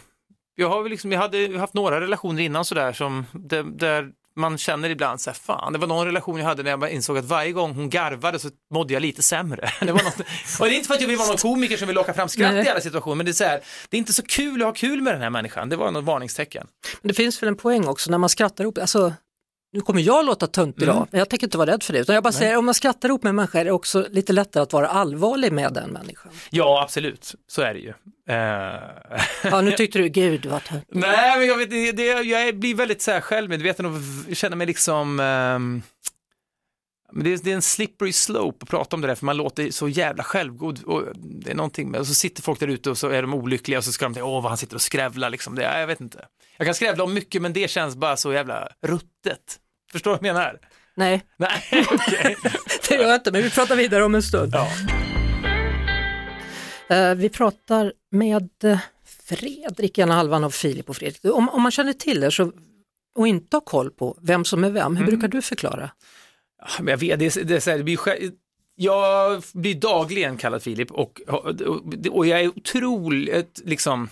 Jag 0.55 0.69
har 0.69 0.89
liksom, 0.89 1.13
jag 1.13 1.21
hade 1.21 1.59
haft 1.59 1.75
några 1.75 2.01
relationer 2.01 2.43
innan 2.43 2.65
sådär 2.65 2.93
som, 2.93 3.27
där, 3.33 3.63
där 3.63 4.13
man 4.37 4.59
känner 4.59 4.91
ibland 4.91 5.21
så 5.21 5.31
här, 5.31 5.35
fan, 5.35 5.73
det 5.73 5.79
var 5.79 5.87
någon 5.87 6.07
relation 6.07 6.39
jag 6.39 6.47
hade 6.47 6.63
när 6.63 6.71
jag 6.71 6.91
insåg 6.91 7.19
att 7.19 7.25
varje 7.25 7.53
gång 7.53 7.75
hon 7.75 7.91
garvade 7.91 8.39
så 8.39 8.49
mådde 8.75 8.93
jag 8.93 9.01
lite 9.01 9.23
sämre. 9.23 9.71
Det 9.81 9.93
var 9.93 10.03
något, 10.03 10.21
och 10.61 10.67
det 10.67 10.75
är 10.75 10.77
inte 10.77 10.87
för 10.87 10.95
att 10.95 11.01
jag 11.01 11.09
vill 11.09 11.17
vara 11.17 11.29
någon 11.29 11.37
komiker 11.37 11.77
som 11.77 11.87
vill 11.87 11.95
locka 11.95 12.15
fram 12.15 12.29
skratt 12.29 12.53
Nej. 12.55 12.67
i 12.67 12.69
alla 12.69 12.81
situationer, 12.81 13.17
men 13.17 13.27
det 13.27 13.31
är 13.31 13.35
så 13.35 13.45
här, 13.45 13.61
det 13.89 13.97
är 13.97 13.99
inte 13.99 14.13
så 14.13 14.23
kul 14.23 14.63
att 14.63 14.67
ha 14.67 14.73
kul 14.73 15.03
med 15.03 15.15
den 15.15 15.23
här 15.23 15.31
människan. 15.31 15.69
Det 15.69 15.77
var 15.77 15.91
något 15.91 16.05
varningstecken. 16.05 16.67
Men 17.01 17.09
det 17.09 17.15
finns 17.15 17.43
väl 17.43 17.49
en 17.49 17.57
poäng 17.57 17.87
också 17.87 18.11
när 18.11 18.19
man 18.19 18.29
skrattar 18.29 18.65
ihop, 18.65 18.79
alltså 18.79 19.13
nu 19.73 19.81
kommer 19.81 20.01
jag 20.01 20.25
låta 20.27 20.47
tunt 20.47 20.83
idag, 20.83 20.97
Mm. 20.97 21.09
men 21.11 21.19
jag 21.19 21.29
tänker 21.29 21.47
inte 21.47 21.59
vara 21.59 21.71
rädd 21.73 21.83
för 21.83 21.93
det, 21.93 21.99
utan 21.99 22.15
jag 22.15 22.23
bara 22.25 22.33
säger 22.33 22.57
om 22.57 22.65
man 22.65 22.75
skrattar 22.75 23.09
ihop 23.09 23.23
med 23.23 23.31
en 23.31 23.37
människa 23.37 23.61
är 23.61 23.65
det 23.65 23.71
också 23.73 24.07
lite 24.11 24.33
lättare 24.33 24.63
att 24.63 24.73
vara 24.73 24.89
allvarlig 24.89 25.53
med 25.53 25.73
den 25.73 25.91
människan. 25.91 26.33
Ja, 26.51 26.83
absolut, 26.83 27.35
så 27.49 27.63
är 27.63 27.75
det 27.75 27.81
ju. 27.81 27.93
Eh, 28.29 28.81
Ja, 29.51 29.61
nu 29.61 29.71
tyckte 29.77 29.99
du, 29.99 30.09
gud 30.09 30.47
vad 30.47 30.65
tunt. 30.65 30.85
Nej, 30.89 31.39
men 31.39 31.47
jag, 31.47 31.57
vet, 31.57 31.71
det, 31.97 32.03
jag 32.23 32.57
blir 32.59 32.75
väldigt 32.75 33.03
så 33.03 33.11
här 33.11 33.21
självmedveten 33.21 33.87
och 33.87 33.93
känner 34.37 34.57
mig 34.57 34.67
liksom 34.67 35.21
ehm, 35.21 35.83
men 37.13 37.25
det, 37.25 37.33
är, 37.33 37.39
det 37.43 37.51
är 37.51 37.55
en 37.55 37.63
slippery 37.63 38.13
slope 38.13 38.59
att 38.63 38.69
prata 38.69 38.97
om 38.97 39.01
det 39.03 39.09
där 39.09 39.15
för 39.15 39.27
man 39.27 39.37
låter 39.37 39.71
så 39.71 39.89
jävla 39.89 40.23
självgod 40.25 40.83
och 40.83 41.03
det 41.17 41.51
är 41.51 41.55
någonting 41.55 41.91
med, 41.91 42.01
och 42.01 42.07
så 42.07 42.15
sitter 42.15 42.43
folk 42.43 42.61
där 42.61 42.69
ute 42.69 42.91
och 42.91 42.99
så 42.99 43.09
är 43.09 43.23
de 43.23 43.35
olyckliga 43.35 43.79
och 43.79 43.85
så 43.85 43.93
ska 43.93 44.05
de 44.05 44.15
tänka, 44.15 44.25
åh 44.25 44.43
vad 44.43 44.51
han 44.51 44.59
sitter 44.59 44.75
och 44.75 44.83
skrävlar 44.83 45.31
liksom, 45.31 45.55
det, 45.55 45.63
jag 45.81 45.87
vet 45.87 46.01
inte. 46.01 46.27
Jag 46.57 46.67
kan 46.67 46.75
skrävla 46.75 47.05
om 47.05 47.15
mycket 47.15 47.43
men 47.43 47.53
det 47.53 47.71
känns 47.71 47.97
bara 47.97 48.17
så 48.17 48.33
jävla 48.33 48.69
ruttet. 48.87 49.59
Förstår 49.93 50.11
du 50.11 50.17
vad 50.17 50.27
jag 50.29 50.35
menar? 50.35 50.59
Nej, 50.95 51.23
Nej, 51.37 51.63
okej. 51.93 52.37
det 52.89 52.95
gör 52.95 53.03
jag 53.03 53.15
inte, 53.15 53.33
men 53.33 53.43
vi 53.43 53.51
pratar 53.51 53.77
vidare 53.77 54.05
om 54.05 54.15
en 54.15 54.23
stund. 54.23 54.55
Ja. 54.55 54.69
Eh, 56.89 57.15
vi 57.15 57.29
pratar 57.29 57.93
med 58.11 58.49
eh, 58.65 58.79
Fredrik, 59.25 59.99
ena 59.99 60.15
halvan 60.15 60.45
av 60.45 60.51
Filip 60.51 60.91
och 60.91 60.97
Fredrik. 60.97 61.25
Om, 61.25 61.49
om 61.49 61.63
man 61.63 61.73
känner 61.73 61.93
till 61.93 62.25
er 62.25 62.31
så, 62.31 62.53
och 63.19 63.29
inte 63.29 63.57
har 63.57 63.61
koll 63.61 63.91
på 63.91 64.19
vem 64.23 64.45
som 64.45 64.65
är 64.65 64.71
vem, 64.71 64.87
Mm. 64.87 64.97
hur 64.97 65.07
brukar 65.07 65.29
du 65.29 65.43
förklara? 65.43 65.91
Ah, 66.63 66.83
men 66.83 66.89
jag 66.89 66.99
vet, 66.99 67.19
det, 67.19 67.35
det, 67.35 67.65
det, 67.65 67.77
det 67.77 67.85
blir 67.85 67.99
jag 68.77 69.43
blir 69.53 69.75
dagligen 69.75 70.37
kallad 70.37 70.63
Filip 70.63 70.91
och, 70.91 71.21
och, 72.11 72.27
jag 72.27 72.41
är 72.41 72.49
otroligt 72.49 73.61
liksom 73.65 74.09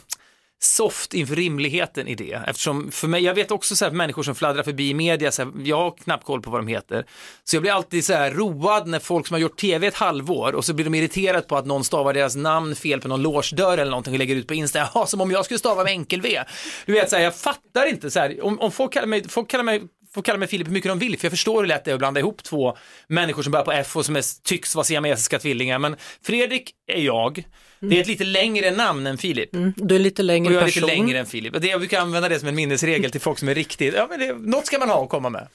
soft 0.62 1.14
inför 1.14 1.36
rimligheten 1.36 2.08
i 2.08 2.14
det. 2.14 2.40
Eftersom 2.46 2.90
för 2.90 3.08
mig, 3.08 3.24
jag 3.24 3.34
vet 3.34 3.50
också 3.50 3.76
så 3.76 3.84
här, 3.84 3.92
människor 3.92 4.22
som 4.22 4.34
fladdrar 4.34 4.62
förbi 4.62 4.90
i 4.90 4.94
media, 4.94 5.32
så 5.32 5.42
här, 5.42 5.52
jag 5.64 5.76
har 5.76 5.90
knappt 5.90 6.24
koll 6.24 6.42
på 6.42 6.50
vad 6.50 6.60
de 6.60 6.66
heter. 6.66 7.06
Så 7.44 7.56
jag 7.56 7.62
blir 7.62 7.72
alltid 7.72 8.04
så 8.04 8.12
här 8.12 8.30
road 8.30 8.86
när 8.86 8.98
folk 8.98 9.26
som 9.26 9.34
har 9.34 9.40
gjort 9.40 9.56
tv 9.56 9.86
ett 9.86 9.94
halvår 9.94 10.54
och 10.54 10.64
så 10.64 10.74
blir 10.74 10.84
de 10.84 10.94
irriterade 10.94 11.42
på 11.42 11.56
att 11.56 11.66
någon 11.66 11.84
stavar 11.84 12.14
deras 12.14 12.36
namn 12.36 12.76
fel 12.76 13.00
på 13.00 13.08
någon 13.08 13.22
logedörr 13.22 13.78
eller 13.78 13.90
någonting 13.90 14.12
och 14.12 14.18
lägger 14.18 14.36
ut 14.36 14.46
på 14.46 14.54
Insta, 14.54 14.78
Jaha, 14.78 15.06
som 15.06 15.20
om 15.20 15.30
jag 15.30 15.44
skulle 15.44 15.58
stava 15.58 15.84
med 15.84 15.92
enkel-V. 15.92 16.44
Du 16.86 16.92
vet, 16.92 17.10
så 17.10 17.16
här, 17.16 17.22
jag 17.22 17.36
fattar 17.36 17.86
inte 17.86 18.10
så 18.10 18.20
här, 18.20 18.44
om, 18.44 18.60
om 18.60 18.72
folk 18.72 18.92
kallar 18.92 19.06
mig, 19.06 19.28
folk 19.28 19.50
kallar 19.50 19.64
mig 19.64 19.82
får 20.14 20.22
kalla 20.22 20.38
mig 20.38 20.48
Filip 20.48 20.66
hur 20.68 20.72
mycket 20.72 20.90
de 20.90 20.98
vill, 20.98 21.18
för 21.18 21.24
jag 21.26 21.32
förstår 21.32 21.60
hur 21.60 21.68
lätt 21.68 21.84
det 21.84 21.90
är 21.90 21.94
att 21.94 21.98
blanda 21.98 22.20
ihop 22.20 22.42
två 22.42 22.76
människor 23.06 23.42
som 23.42 23.52
börjar 23.52 23.64
på 23.64 23.72
F 23.72 23.96
och 23.96 24.06
som 24.06 24.16
är, 24.16 24.42
tycks 24.42 24.74
vara 24.74 24.84
siamesiska 24.84 25.38
tvillingar. 25.38 25.78
Men 25.78 25.96
Fredrik 26.22 26.70
är 26.92 27.00
jag. 27.00 27.44
Det 27.80 27.96
är 27.96 28.00
ett 28.00 28.06
lite 28.06 28.24
längre 28.24 28.70
namn 28.70 29.06
än 29.06 29.18
Filip. 29.18 29.54
Mm, 29.54 29.72
du 29.76 29.94
är 29.94 29.98
lite 29.98 30.22
Och 30.22 30.26
längre 30.26 30.52
jag 30.54 30.62
är 30.62 30.66
person. 30.66 30.82
lite 30.82 30.94
längre 30.96 31.18
än 31.18 31.26
Filip. 31.26 31.54
Och 31.54 31.60
Det, 31.60 31.68
jag 31.68 31.80
brukar 31.80 32.00
använda 32.00 32.28
det 32.28 32.38
som 32.38 32.48
en 32.48 32.54
minnesregel 32.54 33.10
till 33.10 33.20
folk 33.20 33.38
som 33.38 33.48
är 33.48 33.54
riktigt, 33.54 33.94
ja 33.94 34.06
men 34.10 34.18
det, 34.20 34.32
något 34.32 34.66
ska 34.66 34.78
man 34.78 34.88
ha 34.88 35.02
att 35.04 35.08
komma 35.10 35.30
med. 35.30 35.48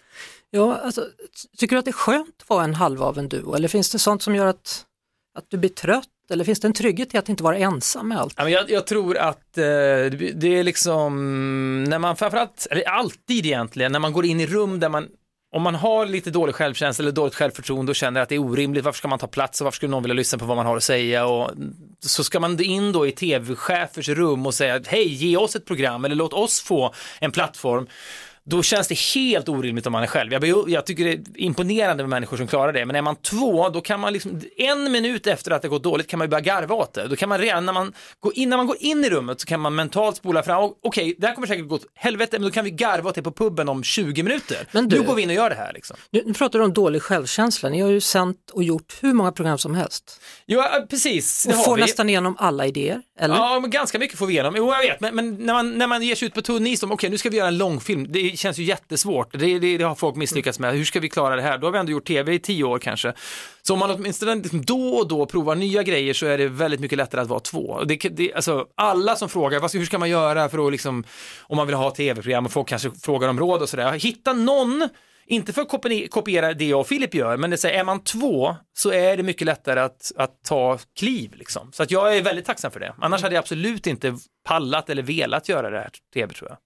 Ja, 0.52 0.76
alltså, 0.84 1.06
tycker 1.58 1.76
du 1.76 1.80
att 1.80 1.86
det 1.86 1.92
är 1.92 1.94
skönt 1.94 2.36
att 2.42 2.50
vara 2.50 2.64
en 2.64 2.74
halva 2.76 3.06
av 3.06 3.18
en 3.20 3.30
duo 3.30 3.56
eller 3.56 3.68
finns 3.68 3.90
det 3.92 4.00
sånt 4.00 4.24
som 4.24 4.36
gör 4.36 4.46
att, 4.46 4.86
att 5.38 5.46
du 5.50 5.58
blir 5.58 5.70
trött 5.70 6.08
eller 6.32 6.44
finns 6.44 6.60
det 6.60 6.68
en 6.68 6.74
trygghet 6.74 7.14
i 7.14 7.18
att 7.18 7.30
inte 7.30 7.44
vara 7.44 7.58
ensam 7.58 8.08
med 8.08 8.18
allt? 8.18 8.34
Jag, 8.38 8.72
jag 8.72 8.88
tror 8.88 9.18
att 9.18 9.58
eh, 9.58 9.64
det 9.64 10.32
det 10.36 10.60
är 10.60 10.64
liksom, 10.64 11.84
när 11.84 12.00
man 12.00 12.16
framförallt, 12.16 12.68
eller 12.72 12.90
alltid 12.90 13.46
egentligen, 13.46 13.92
när 13.92 14.00
man 14.00 14.14
går 14.14 14.26
in 14.26 14.40
i 14.40 14.48
rum 14.48 14.80
där 14.80 14.90
man 14.90 15.08
om 15.56 15.62
man 15.62 15.76
har 15.76 16.06
lite 16.06 16.32
dålig 16.32 16.56
självkänsla 16.56 17.04
eller 17.04 17.12
dåligt 17.12 17.36
självförtroende 17.36 17.90
och 17.90 17.96
känner 17.96 18.22
att 18.22 18.30
det 18.30 18.36
är 18.36 18.40
orimligt, 18.40 18.84
varför 18.84 18.98
ska 18.98 19.08
man 19.08 19.20
ta 19.20 19.28
plats 19.28 19.62
och 19.62 19.66
varför 19.66 19.76
skulle 19.76 19.90
någon 19.90 20.04
vilja 20.04 20.14
lyssna 20.14 20.40
på 20.40 20.46
vad 20.46 20.58
man 20.58 20.66
har 20.66 20.78
att 20.78 20.84
säga 20.84 21.26
och 21.26 21.52
så 22.00 22.24
ska 22.24 22.40
man 22.40 22.64
in 22.64 22.92
då 22.92 23.08
i 23.08 23.12
tv-chefers 23.12 24.10
rum 24.10 24.46
och 24.46 24.54
säga 24.54 24.82
hej, 24.88 25.08
ge 25.08 25.38
oss 25.38 25.56
ett 25.56 25.66
program 25.66 26.06
eller 26.06 26.16
låt 26.16 26.34
oss 26.34 26.62
få 26.62 26.94
en 27.20 27.32
plattform. 27.32 27.88
Då 28.50 28.64
känns 28.64 28.88
det 28.88 29.00
helt 29.16 29.50
orimligt 29.50 29.86
om 29.88 29.92
man 29.92 30.04
är 30.04 30.08
själv. 30.08 30.34
Jag, 30.34 30.70
jag 30.70 30.86
tycker 30.86 31.06
det 31.06 31.12
är 31.12 31.22
imponerande 31.36 32.04
med 32.04 32.10
människor 32.10 32.38
som 32.38 32.48
klarar 32.48 32.74
det, 32.74 32.86
men 32.86 32.96
är 32.96 33.02
man 33.02 33.16
två, 33.16 33.70
då 33.70 33.82
kan 33.82 34.00
man 34.00 34.14
liksom, 34.14 34.42
en 34.58 34.92
minut 34.92 35.28
efter 35.28 35.52
att 35.52 35.62
det 35.62 35.68
gått 35.68 35.84
dåligt 35.84 36.08
kan 36.08 36.18
man 36.20 36.26
ju 36.26 36.30
börja 36.30 36.42
garva 36.42 36.76
åt 36.76 36.94
det. 36.94 37.08
Då 37.08 37.16
kan 37.16 37.30
man 37.30 37.38
redan 37.40 37.66
när 37.66 37.74
man 37.74 37.94
går 38.20 38.38
in, 38.38 38.50
när 38.50 38.58
man 38.58 38.68
går 38.68 38.78
in 38.80 39.06
i 39.06 39.10
rummet 39.10 39.40
så 39.42 39.48
kan 39.48 39.60
man 39.60 39.76
mentalt 39.76 40.16
spola 40.18 40.44
fram, 40.44 40.64
"O- 40.64 40.76
okej, 40.84 41.16
det 41.18 41.28
här 41.28 41.34
kommer 41.36 41.48
säkert 41.48 41.68
gå 41.68 41.76
åt 41.76 41.86
helvete, 41.96 42.40
men 42.40 42.42
då 42.42 42.52
kan 42.52 42.66
vi 42.66 42.72
garva 42.72 43.10
åt 43.10 43.16
det 43.16 43.22
på 43.24 43.32
puben 43.32 43.70
om 43.70 43.84
20 43.84 44.24
minuter. 44.24 44.58
Men 44.72 44.90
du- 44.90 45.00
nu 45.00 45.06
går 45.06 45.16
vi 45.16 45.22
in 45.22 45.30
och 45.30 45.36
gör 45.36 45.50
det 45.50 45.56
här 45.56 45.74
liksom. 45.74 45.98
Nu, 46.12 46.24
nu 46.26 46.34
pratar 46.34 46.60
du 46.60 46.66
om 46.66 46.74
dålig 46.74 47.02
självkänsla, 47.02 47.70
ni 47.70 47.82
har 47.82 47.90
ju 47.90 48.02
sänt 48.02 48.38
och 48.54 48.64
gjort 48.64 48.98
hur 49.02 49.14
många 49.14 49.32
program 49.32 49.58
som 49.58 49.76
helst 49.76 50.22
Ja, 50.46 50.86
precis, 50.90 51.44
det 51.44 51.54
och 51.56 51.66
får 51.66 51.76
vi. 51.76 51.82
nästan 51.82 52.10
igenom 52.10 52.36
alla 52.40 52.66
idéer, 52.66 53.02
eller? 53.20 53.36
Ja, 53.36 53.60
men 53.60 53.70
ganska 53.70 54.00
mycket 54.00 54.18
får 54.20 54.26
vi 54.26 54.34
igenom. 54.34 54.54
Jo, 54.58 54.72
jag 54.74 54.80
vet, 54.82 55.00
men, 55.00 55.16
men 55.16 55.36
när, 55.36 55.54
man, 55.54 55.72
när 55.78 55.88
man 55.88 56.02
ger 56.04 56.16
sig 56.16 56.26
ut 56.28 56.34
på 56.34 56.42
tunn 56.42 56.68
is 56.68 56.84
okej, 56.84 57.10
nu 57.10 57.18
ska 57.18 57.30
vi 57.30 57.38
göra 57.38 57.48
en 57.48 57.58
långfilm, 57.58 58.12
det 58.12 58.35
känns 58.38 58.58
ju 58.58 58.64
jättesvårt. 58.64 59.40
Det, 59.40 59.60
det, 59.60 59.78
det 59.78 59.84
har 59.84 59.96
folk 59.96 60.16
misslyckats 60.16 60.60
med. 60.60 60.74
Hur 60.74 60.86
ska 60.86 61.00
vi 61.00 61.10
klara 61.10 61.36
det 61.36 61.42
här? 61.42 61.58
Då 61.58 61.68
har 61.68 61.72
vi 61.72 61.80
ändå 61.80 61.92
gjort 61.92 62.08
tv 62.08 62.34
i 62.34 62.40
tio 62.40 62.64
år 62.64 62.80
kanske. 62.80 63.14
Så 63.62 63.74
om 63.74 63.80
man 63.80 63.92
åtminstone 63.92 64.36
liksom 64.36 64.66
då 64.66 64.90
och 64.90 65.08
då 65.08 65.26
provar 65.26 65.56
nya 65.56 65.84
grejer 65.84 66.14
så 66.14 66.26
är 66.26 66.38
det 66.38 66.48
väldigt 66.48 66.80
mycket 66.80 66.98
lättare 66.98 67.22
att 67.22 67.28
vara 67.28 67.40
två. 67.40 67.84
Det, 67.84 67.96
det, 67.96 68.34
alltså, 68.34 68.66
alla 68.76 69.16
som 69.16 69.30
frågar, 69.30 69.60
vad 69.60 69.74
hur 69.74 69.86
ska 69.86 69.98
man 69.98 70.10
göra 70.10 70.50
för 70.50 70.66
att 70.66 70.72
liksom, 70.72 71.04
om 71.42 71.58
man 71.58 71.68
vill 71.68 71.76
ha 71.76 71.92
tv-program 71.92 72.46
och 72.46 72.52
folk 72.52 72.68
kanske 72.68 72.92
frågar 72.92 73.30
om 73.30 73.40
råd 73.40 73.62
och 73.62 73.70
sådär. 73.70 73.92
Hitta 73.92 74.34
någon 74.34 74.90
inte 75.28 75.54
för 75.54 75.62
att 75.62 75.70
kopiera- 75.70 76.08
kopiera 76.08 76.54
det 76.54 76.66
jag 76.66 76.80
och 76.80 76.88
Filip 76.88 77.14
gör, 77.14 77.38
men 77.38 77.50
det 77.50 77.56
är, 77.56 77.58
så 77.58 77.68
här, 77.68 77.74
är 77.74 77.84
man 77.84 78.04
två 78.04 78.56
så 78.74 78.92
är 78.92 79.18
det 79.18 79.24
mycket 79.24 79.46
lättare 79.46 79.80
att, 79.80 80.12
att 80.16 80.44
ta 80.44 80.80
kliv. 81.00 81.36
Liksom. 81.36 81.72
Så 81.72 81.84
att 81.84 81.92
jag 81.92 82.18
är 82.18 82.22
väldigt 82.22 82.46
tacksam 82.46 82.72
för 82.72 82.80
det. 82.80 82.96
Annars 83.02 83.22
hade 83.22 83.36
jag 83.36 83.42
absolut 83.42 83.88
inte 83.88 84.18
pallat 84.44 84.90
eller 84.90 85.04
velat 85.04 85.50
göra 85.50 85.70
det 85.70 85.78
här 85.78 85.90
tv 86.14 86.34
tror 86.34 86.50
jag. 86.50 86.58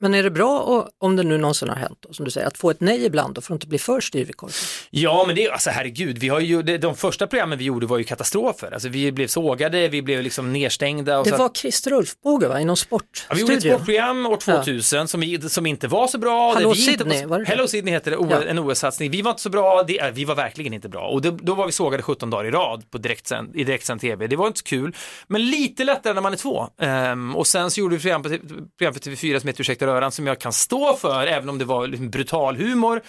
Men 0.00 0.14
är 0.14 0.22
det 0.22 0.30
bra, 0.30 0.88
om 1.00 1.16
det 1.16 1.22
nu 1.22 1.38
någonsin 1.38 1.68
har 1.68 1.76
hänt, 1.76 1.98
då, 2.00 2.12
som 2.12 2.24
du 2.24 2.30
säger, 2.30 2.46
att 2.46 2.58
få 2.58 2.70
ett 2.70 2.80
nej 2.80 3.04
ibland 3.04 3.34
då, 3.34 3.40
för 3.40 3.54
att 3.54 3.56
inte 3.56 3.66
bli 3.66 3.78
för 3.78 4.00
korken? 4.32 4.54
Ja, 4.90 5.24
men 5.26 5.36
det 5.36 5.44
är 5.44 5.50
alltså 5.52 5.70
herregud, 5.70 6.18
vi 6.18 6.28
har 6.28 6.40
ju, 6.40 6.62
de 6.62 6.96
första 6.96 7.26
programmen 7.26 7.58
vi 7.58 7.64
gjorde 7.64 7.86
var 7.86 7.98
ju 7.98 8.04
katastrofer. 8.04 8.70
Alltså 8.72 8.88
vi 8.88 9.12
blev 9.12 9.26
sågade, 9.26 9.88
vi 9.88 10.02
blev 10.02 10.22
liksom 10.22 10.52
nedstängda. 10.52 11.18
Det 11.22 11.28
så 11.28 11.34
att- 11.34 11.40
var 11.40 11.48
Christer 11.54 11.92
Ulfbåge 11.92 12.48
va, 12.48 12.60
i 12.60 12.64
någon 12.64 12.76
Ja, 12.90 12.98
vi 13.34 13.40
gjorde 13.40 13.52
ett 13.54 13.60
sportstudio? 13.60 13.74
sportprogram 13.76 14.26
år 14.26 14.36
2000 14.36 15.08
som, 15.08 15.20
vi, 15.20 15.40
som 15.48 15.66
inte 15.66 15.88
var 15.88 16.06
så 16.08 16.18
bra. 16.18 16.54
Där 16.54 16.60
vi 16.60 16.66
inte 16.66 16.80
Sydney, 16.80 17.26
var 17.26 17.38
det? 17.38 17.44
Hello 17.44 17.66
Sydney 17.68 17.94
heter 17.94 18.10
det, 18.10 18.16
O- 18.16 18.28
Ja. 18.30 18.42
en 18.42 18.58
OS-satsning. 18.58 19.10
Vi 19.10 19.22
var 19.22 19.30
inte 19.30 19.42
så 19.42 19.50
bra, 19.50 19.82
det, 19.82 19.98
äh, 20.00 20.10
vi 20.12 20.24
var 20.24 20.34
verkligen 20.34 20.72
inte 20.74 20.88
bra. 20.88 21.08
Och 21.08 21.22
det, 21.22 21.30
då 21.30 21.54
var 21.54 21.66
vi 21.66 21.72
sågade 21.72 22.02
17 22.02 22.30
dagar 22.30 22.44
i 22.44 22.50
rad 22.50 22.90
på 22.90 22.98
direktsänd, 22.98 23.56
i 23.56 23.64
direktsänd 23.64 24.00
tv. 24.00 24.26
Det 24.26 24.36
var 24.36 24.46
inte 24.46 24.58
så 24.58 24.64
kul, 24.64 24.96
men 25.26 25.50
lite 25.50 25.84
lättare 25.84 26.14
när 26.14 26.20
man 26.20 26.32
är 26.32 26.36
två. 26.36 26.68
Ehm, 26.80 27.36
och 27.36 27.46
sen 27.46 27.70
så 27.70 27.80
gjorde 27.80 27.96
vi 27.96 28.02
program, 28.02 28.22
program 28.22 28.94
för 28.94 29.00
TV4 29.00 29.40
som 29.40 29.46
heter 29.48 29.60
Ursäkta 29.60 29.87
röran 29.88 30.12
som 30.12 30.26
jag 30.26 30.40
kan 30.40 30.52
stå 30.52 30.96
för, 30.96 31.26
även 31.26 31.48
om 31.48 31.58
det 31.58 31.64
var 31.64 31.86
liksom 31.86 32.10
brutal 32.10 32.56
humor. 32.56 33.02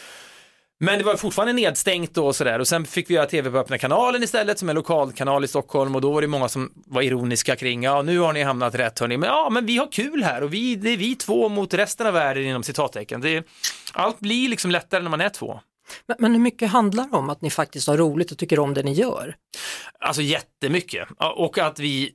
Men 0.81 0.99
det 0.99 1.05
var 1.05 1.15
fortfarande 1.15 1.53
nedstängt 1.53 2.17
och 2.17 2.35
sådär 2.35 2.59
och 2.59 2.67
sen 2.67 2.85
fick 2.85 3.09
vi 3.09 3.13
göra 3.13 3.25
tv 3.25 3.51
på 3.51 3.57
Öppna 3.57 3.77
kanalen 3.77 4.23
istället 4.23 4.59
som 4.59 4.69
är 4.69 4.73
lokalkanal 4.73 5.43
i 5.43 5.47
Stockholm 5.47 5.95
och 5.95 6.01
då 6.01 6.11
var 6.11 6.21
det 6.21 6.27
många 6.27 6.49
som 6.49 6.71
var 6.85 7.01
ironiska 7.01 7.55
kring, 7.55 7.83
ja 7.83 8.01
nu 8.01 8.19
har 8.19 8.33
ni 8.33 8.43
hamnat 8.43 8.75
rätt 8.75 8.99
hörni, 8.99 9.17
men 9.17 9.29
ja 9.29 9.49
men 9.49 9.65
vi 9.65 9.77
har 9.77 9.91
kul 9.91 10.23
här 10.23 10.43
och 10.43 10.53
vi, 10.53 10.75
det 10.75 10.89
är 10.89 10.97
vi 10.97 11.15
två 11.15 11.49
mot 11.49 11.73
resten 11.73 12.07
av 12.07 12.13
världen 12.13 12.43
inom 12.43 12.63
citattecken. 12.63 13.21
Det, 13.21 13.47
allt 13.93 14.19
blir 14.19 14.49
liksom 14.49 14.71
lättare 14.71 15.01
när 15.01 15.09
man 15.09 15.21
är 15.21 15.29
två. 15.29 15.59
Men, 16.07 16.17
men 16.19 16.31
hur 16.31 16.39
mycket 16.39 16.69
handlar 16.69 17.07
det 17.07 17.17
om 17.17 17.29
att 17.29 17.41
ni 17.41 17.49
faktiskt 17.49 17.87
har 17.87 17.97
roligt 17.97 18.31
och 18.31 18.37
tycker 18.37 18.59
om 18.59 18.73
det 18.73 18.83
ni 18.83 18.93
gör? 18.93 19.35
Alltså 19.99 20.21
jättemycket. 20.21 21.07
Och 21.35 21.57
att 21.57 21.79
vi, 21.79 22.11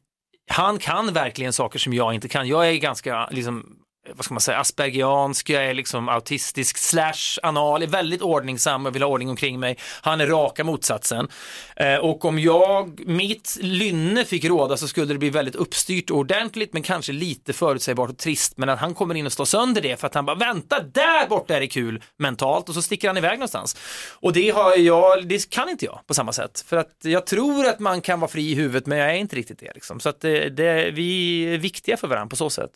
han 0.51 0.79
kan 0.79 1.13
verkligen 1.13 1.53
saker 1.53 1.79
som 1.79 1.93
jag 1.93 2.15
inte 2.15 2.29
kan. 2.29 2.49
Jag 2.49 2.69
är 2.69 2.75
ganska 2.75 3.29
liksom 3.31 3.84
Eh, 4.07 4.13
vad 4.15 4.25
ska 4.25 4.35
man 4.35 4.41
säga, 4.41 4.59
aspergiansk, 4.59 5.51
jag 5.51 5.65
är 5.65 5.75
liksom 5.75 6.09
autistisk, 6.09 6.79
slash 6.79 7.39
anal, 7.43 7.83
är 7.83 7.87
väldigt 7.87 8.23
ordningsam 8.23 8.87
och 8.87 8.95
vill 8.95 9.03
ha 9.03 9.11
ordning 9.11 9.31
omkring 9.31 9.61
mig. 9.61 9.79
Han 10.03 10.21
är 10.21 10.27
raka 10.27 10.65
motsatsen. 10.65 11.29
Eh, 11.77 11.97
och 11.97 12.25
om 12.25 12.39
jag, 12.39 13.07
mitt 13.07 13.59
lynne 13.61 14.25
fick 14.25 14.45
råda 14.45 14.77
så 14.77 14.89
skulle 14.89 15.13
det 15.13 15.19
bli 15.19 15.31
väldigt 15.31 15.55
uppstyrt 15.55 16.11
och 16.11 16.19
ordentligt 16.19 16.73
men 16.73 16.83
kanske 16.83 17.13
lite 17.13 17.53
förutsägbart 17.53 18.11
och 18.11 18.19
trist. 18.19 18.57
Men 18.57 18.69
att 18.69 18.79
han 18.79 18.95
kommer 18.95 19.15
in 19.15 19.27
och 19.27 19.33
slår 19.33 19.45
sönder 19.45 19.83
det 19.83 20.01
för 20.01 20.07
att 20.07 20.15
han 20.15 20.25
bara 20.25 20.37
vänta, 20.37 20.81
där 20.81 21.29
borta 21.29 21.57
är 21.57 21.61
det 21.61 21.67
kul 21.67 22.03
mentalt 22.19 22.69
och 22.69 22.75
så 22.75 22.83
sticker 22.83 23.09
han 23.09 23.17
iväg 23.17 23.39
någonstans. 23.39 23.77
Och 24.21 24.33
det 24.33 24.51
har 24.51 24.77
jag, 24.77 25.29
det 25.29 25.51
kan 25.51 25.69
inte 25.69 25.85
jag 25.85 26.01
på 26.07 26.15
samma 26.15 26.33
sätt. 26.33 26.65
För 26.67 26.77
att 26.77 26.97
jag 27.03 27.27
tror 27.27 27.67
att 27.67 27.79
man 27.79 28.01
kan 28.01 28.21
vara 28.21 28.31
fri 28.31 28.51
i 28.51 28.55
huvudet 28.55 28.87
men 28.87 28.99
jag 28.99 29.11
är 29.11 29.15
inte 29.15 29.37
riktigt 29.37 29.59
det. 29.59 29.73
Liksom. 29.75 30.01
Så 30.01 30.09
att 30.09 30.21
det, 30.21 30.49
det, 30.49 30.91
vi 30.91 31.43
är 31.55 31.59
viktiga 31.59 31.97
för 31.97 32.09
varandra 32.09 32.31
på 32.31 32.37
så 32.37 32.51
sätt. 32.51 32.71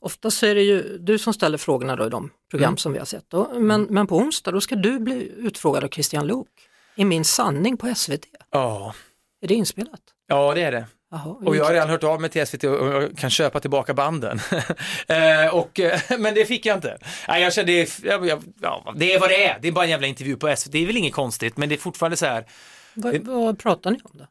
Ofta 0.00 0.30
så 0.30 0.46
är 0.46 0.54
det 0.54 0.62
ju 0.62 0.73
du 0.82 1.18
som 1.18 1.34
ställer 1.34 1.58
frågorna 1.58 1.96
då 1.96 2.06
i 2.06 2.10
de 2.10 2.30
program 2.50 2.68
mm. 2.68 2.76
som 2.76 2.92
vi 2.92 2.98
har 2.98 3.06
sett. 3.06 3.24
Då. 3.28 3.50
Men, 3.58 3.82
men 3.82 4.06
på 4.06 4.16
onsdag 4.16 4.50
då 4.50 4.60
ska 4.60 4.76
du 4.76 4.98
bli 4.98 5.32
utfrågad 5.36 5.84
av 5.84 5.88
Christian 5.88 6.26
Luuk 6.26 6.48
i 6.96 7.04
Min 7.04 7.24
sanning 7.24 7.76
på 7.76 7.94
SVT. 7.94 8.26
Ja. 8.50 8.94
Är 9.42 9.48
det 9.48 9.54
inspelat? 9.54 10.00
Ja 10.26 10.54
det 10.54 10.62
är 10.62 10.72
det. 10.72 10.86
Jaha, 11.10 11.36
och 11.44 11.56
jag 11.56 11.64
har 11.64 11.72
redan 11.72 11.90
hört 11.90 12.04
av 12.04 12.20
mig 12.20 12.30
till 12.30 12.46
SVT 12.46 12.64
och 12.64 13.18
kan 13.18 13.30
köpa 13.30 13.60
tillbaka 13.60 13.94
banden. 13.94 14.38
eh, 15.06 15.54
och, 15.54 15.80
eh, 15.80 16.00
men 16.18 16.34
det 16.34 16.44
fick 16.44 16.66
jag 16.66 16.76
inte. 16.76 16.98
Nej, 17.28 17.42
jag 17.42 17.52
kände, 17.52 17.72
ja, 18.02 18.40
ja, 18.60 18.94
det 18.96 19.12
är 19.12 19.20
vad 19.20 19.30
det 19.30 19.44
är, 19.44 19.58
det 19.62 19.68
är 19.68 19.72
bara 19.72 19.84
en 19.84 19.90
jävla 19.90 20.06
intervju 20.06 20.36
på 20.36 20.56
SVT, 20.56 20.72
det 20.72 20.78
är 20.78 20.86
väl 20.86 20.96
inget 20.96 21.12
konstigt 21.12 21.56
men 21.56 21.68
det 21.68 21.74
är 21.74 21.78
fortfarande 21.78 22.16
så 22.16 22.26
här. 22.26 22.46
Vad, 22.94 23.16
vad 23.16 23.58
pratar 23.58 23.90
ni 23.90 24.00
om 24.04 24.10
då? 24.14 24.26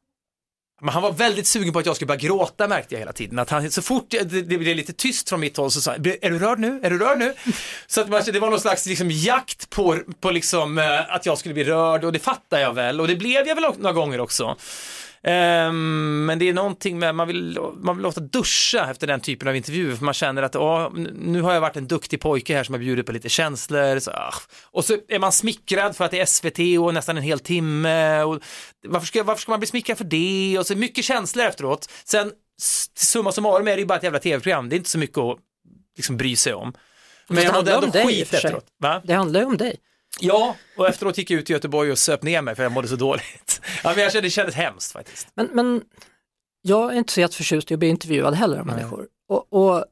Men 0.83 0.93
han 0.93 1.03
var 1.03 1.11
väldigt 1.11 1.47
sugen 1.47 1.73
på 1.73 1.79
att 1.79 1.85
jag 1.85 1.95
skulle 1.95 2.07
börja 2.07 2.19
gråta 2.19 2.67
märkte 2.67 2.95
jag 2.95 2.99
hela 2.99 3.13
tiden. 3.13 3.39
Att 3.39 3.49
han, 3.49 3.71
så 3.71 3.81
fort 3.81 4.05
det, 4.09 4.23
det 4.23 4.57
blev 4.57 4.75
lite 4.75 4.93
tyst 4.93 5.29
från 5.29 5.39
mitt 5.39 5.57
håll 5.57 5.71
så 5.71 5.81
sa 5.81 5.91
han, 5.91 6.05
är 6.21 6.29
du 6.29 6.39
rörd 6.39 6.59
nu? 6.59 6.79
Är 6.83 6.89
du 6.89 6.97
rörd 6.97 7.19
nu? 7.19 7.33
Så 7.87 8.01
att 8.01 8.09
man, 8.09 8.21
det 8.25 8.39
var 8.39 8.49
någon 8.49 8.59
slags 8.59 8.85
liksom, 8.85 9.11
jakt 9.11 9.69
på, 9.69 9.99
på 10.19 10.31
liksom, 10.31 10.77
uh, 10.77 11.15
att 11.15 11.25
jag 11.25 11.37
skulle 11.37 11.53
bli 11.53 11.63
rörd 11.63 12.03
och 12.03 12.11
det 12.11 12.19
fattar 12.19 12.59
jag 12.59 12.73
väl 12.73 13.01
och 13.01 13.07
det 13.07 13.15
blev 13.15 13.47
jag 13.47 13.55
väl 13.55 13.65
några 13.77 13.93
gånger 13.93 14.19
också. 14.19 14.57
Um, 15.27 16.25
men 16.25 16.39
det 16.39 16.49
är 16.49 16.53
någonting 16.53 16.99
med, 16.99 17.15
man 17.15 17.27
vill, 17.27 17.59
man 17.75 17.97
vill 17.97 18.05
ofta 18.05 18.21
duscha 18.21 18.91
efter 18.91 19.07
den 19.07 19.19
typen 19.19 19.47
av 19.47 19.55
intervjuer 19.55 19.95
för 19.95 20.05
man 20.05 20.13
känner 20.13 20.43
att 20.43 20.55
åh, 20.55 20.89
nu 21.13 21.41
har 21.41 21.53
jag 21.53 21.61
varit 21.61 21.77
en 21.77 21.87
duktig 21.87 22.21
pojke 22.21 22.55
här 22.55 22.63
som 22.63 22.73
har 22.73 22.79
bjudit 22.79 23.05
på 23.05 23.11
lite 23.11 23.29
känslor. 23.29 23.99
Så, 23.99 24.11
ah. 24.11 24.33
Och 24.71 24.85
så 24.85 24.97
är 25.07 25.19
man 25.19 25.31
smickrad 25.31 25.95
för 25.95 26.05
att 26.05 26.11
det 26.11 26.19
är 26.19 26.25
SVT 26.25 26.79
och 26.79 26.93
nästan 26.93 27.17
en 27.17 27.23
hel 27.23 27.39
timme. 27.39 28.23
Och 28.23 28.39
varför, 28.87 29.07
ska, 29.07 29.23
varför 29.23 29.41
ska 29.41 29.51
man 29.51 29.59
bli 29.59 29.67
smickrad 29.67 29.97
för 29.97 30.05
det? 30.05 30.59
Och 30.59 30.67
så 30.67 30.75
mycket 30.75 31.05
känslor 31.05 31.45
efteråt. 31.45 31.89
Sen 32.05 32.31
summa 32.95 33.31
summarum 33.31 33.67
är 33.67 33.71
det 33.71 33.79
ju 33.79 33.85
bara 33.85 33.97
ett 33.97 34.03
jävla 34.03 34.19
tv-program, 34.19 34.69
det 34.69 34.75
är 34.75 34.77
inte 34.77 34.89
så 34.89 34.97
mycket 34.97 35.17
att 35.17 35.37
liksom, 35.95 36.17
bry 36.17 36.35
sig 36.35 36.53
om. 36.53 36.73
Men, 37.27 37.35
men 37.35 37.67
ändå 37.67 37.91
skit 37.91 38.33
efteråt. 38.33 38.65
Va? 38.79 39.01
Det 39.03 39.13
handlar 39.13 39.39
ju 39.39 39.45
om 39.45 39.57
dig. 39.57 39.79
Ja, 40.19 40.55
och 40.77 40.87
efteråt 40.87 41.17
gick 41.17 41.31
jag 41.31 41.39
ut 41.39 41.49
i 41.49 41.53
Göteborg 41.53 41.91
och 41.91 41.97
söp 41.97 42.23
ner 42.23 42.41
mig 42.41 42.55
för 42.55 42.63
jag 42.63 42.71
mådde 42.71 42.87
så 42.87 42.95
dåligt. 42.95 43.42
Ja, 43.83 43.93
men 43.95 44.03
jag 44.03 44.11
kände, 44.11 44.27
det 44.27 44.31
kändes 44.31 44.55
hemskt 44.55 44.91
faktiskt. 44.91 45.27
Men, 45.35 45.49
men 45.53 45.81
jag 46.61 46.93
är 46.93 46.97
inte 46.97 47.13
så 47.13 47.19
jätteförtjust 47.19 47.71
i 47.71 47.73
att 47.73 47.79
bli 47.79 47.89
intervjuad 47.89 48.33
heller 48.33 48.59
av 48.59 48.65
människor 48.65 49.07
och, 49.29 49.53
och, 49.53 49.85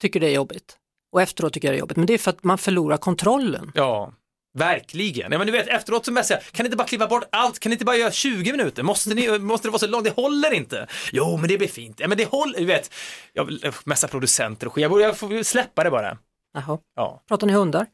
tycker 0.00 0.20
det 0.20 0.26
är 0.26 0.34
jobbigt. 0.34 0.76
Och 1.12 1.22
efteråt 1.22 1.52
tycker 1.52 1.68
jag 1.68 1.74
det 1.74 1.76
är 1.76 1.80
jobbigt, 1.80 1.96
men 1.96 2.06
det 2.06 2.14
är 2.14 2.18
för 2.18 2.30
att 2.30 2.44
man 2.44 2.58
förlorar 2.58 2.96
kontrollen. 2.96 3.72
Ja, 3.74 4.12
verkligen. 4.58 5.32
Ja, 5.32 5.38
men 5.38 5.46
du 5.46 5.52
vet, 5.52 5.68
efteråt 5.68 6.04
så 6.04 6.12
messar 6.12 6.34
jag, 6.34 6.44
kan 6.44 6.64
ni 6.64 6.66
inte 6.66 6.76
bara 6.76 6.88
klippa 6.88 7.06
bort 7.06 7.24
allt? 7.32 7.58
Kan 7.58 7.70
ni 7.70 7.74
inte 7.74 7.84
bara 7.84 7.96
göra 7.96 8.10
20 8.10 8.52
minuter? 8.52 8.82
Måste, 8.82 9.14
ni, 9.14 9.38
måste 9.38 9.68
det 9.68 9.72
vara 9.72 9.78
så 9.78 9.86
långt? 9.86 10.04
Det 10.04 10.16
håller 10.16 10.52
inte. 10.54 10.86
Jo, 11.12 11.36
men 11.36 11.48
det 11.48 11.58
blir 11.58 11.68
fint. 11.68 12.00
Ja, 12.00 12.08
men 12.08 12.18
det 12.18 12.24
håller, 12.24 12.58
du 12.58 12.64
vet. 12.64 12.94
Jag 13.32 13.60
messar 13.84 14.08
producenter 14.08 14.66
och 14.66 14.72
skit, 14.72 14.82
jag 14.82 15.18
får 15.18 15.42
släppa 15.42 15.84
det 15.84 15.90
bara. 15.90 16.18
Jaha. 16.54 16.78
Ja. 16.96 17.22
Pratar 17.28 17.46
ni 17.46 17.52
hundar? 17.52 17.86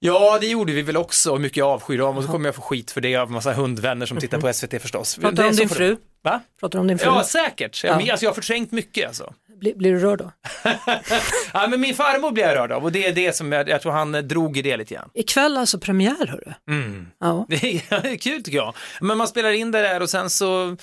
Ja, 0.00 0.38
det 0.40 0.46
gjorde 0.46 0.72
vi 0.72 0.82
väl 0.82 0.96
också 0.96 1.32
och 1.32 1.40
mycket 1.40 1.64
avskyr 1.64 1.98
dem 1.98 2.16
och 2.16 2.24
så 2.24 2.30
kommer 2.30 2.48
jag 2.48 2.54
få 2.54 2.62
skit 2.62 2.90
för 2.90 3.00
det 3.00 3.16
av 3.16 3.30
massa 3.30 3.52
hundvänner 3.52 4.06
som 4.06 4.18
tittar 4.18 4.40
på 4.40 4.52
SVT 4.52 4.82
förstås. 4.82 5.16
Pratar 5.16 5.42
du 5.42 5.48
om 5.48 5.56
din 5.56 5.68
fru? 5.68 5.96
Va? 6.22 6.40
Pratar 6.60 6.78
du 6.78 6.80
om 6.80 6.86
din 6.86 6.98
fru? 6.98 7.06
Ja, 7.06 7.24
säkert. 7.24 7.84
Ja. 7.84 7.90
Jag, 8.00 8.10
alltså, 8.10 8.24
jag 8.24 8.30
har 8.30 8.34
förträngt 8.34 8.72
mycket 8.72 9.08
alltså. 9.08 9.34
Blir, 9.60 9.74
blir 9.74 9.92
du 9.92 9.98
rörd 9.98 10.18
då? 10.18 10.32
ja, 11.52 11.66
men 11.68 11.80
min 11.80 11.94
farmor 11.94 12.30
blir 12.30 12.44
jag 12.44 12.56
rörd 12.56 12.72
av 12.72 12.84
och 12.84 12.92
det 12.92 13.06
är 13.06 13.12
det 13.12 13.36
som 13.36 13.52
jag, 13.52 13.68
jag 13.68 13.82
tror 13.82 13.92
han 13.92 14.28
drog 14.28 14.56
i 14.56 14.62
det 14.62 14.76
lite 14.76 14.94
grann. 14.94 15.10
Ikväll 15.14 15.56
alltså 15.56 15.78
premiär 15.78 16.26
hörru. 16.26 16.52
Mm. 16.68 17.06
Ja. 17.20 17.46
Det 17.48 17.56
är 17.90 18.16
kul 18.16 18.42
tycker 18.42 18.58
jag. 18.58 18.74
Men 19.00 19.18
man 19.18 19.28
spelar 19.28 19.50
in 19.50 19.70
det 19.70 19.80
där 19.80 20.02
och 20.02 20.10
sen 20.10 20.30
så 20.30 20.76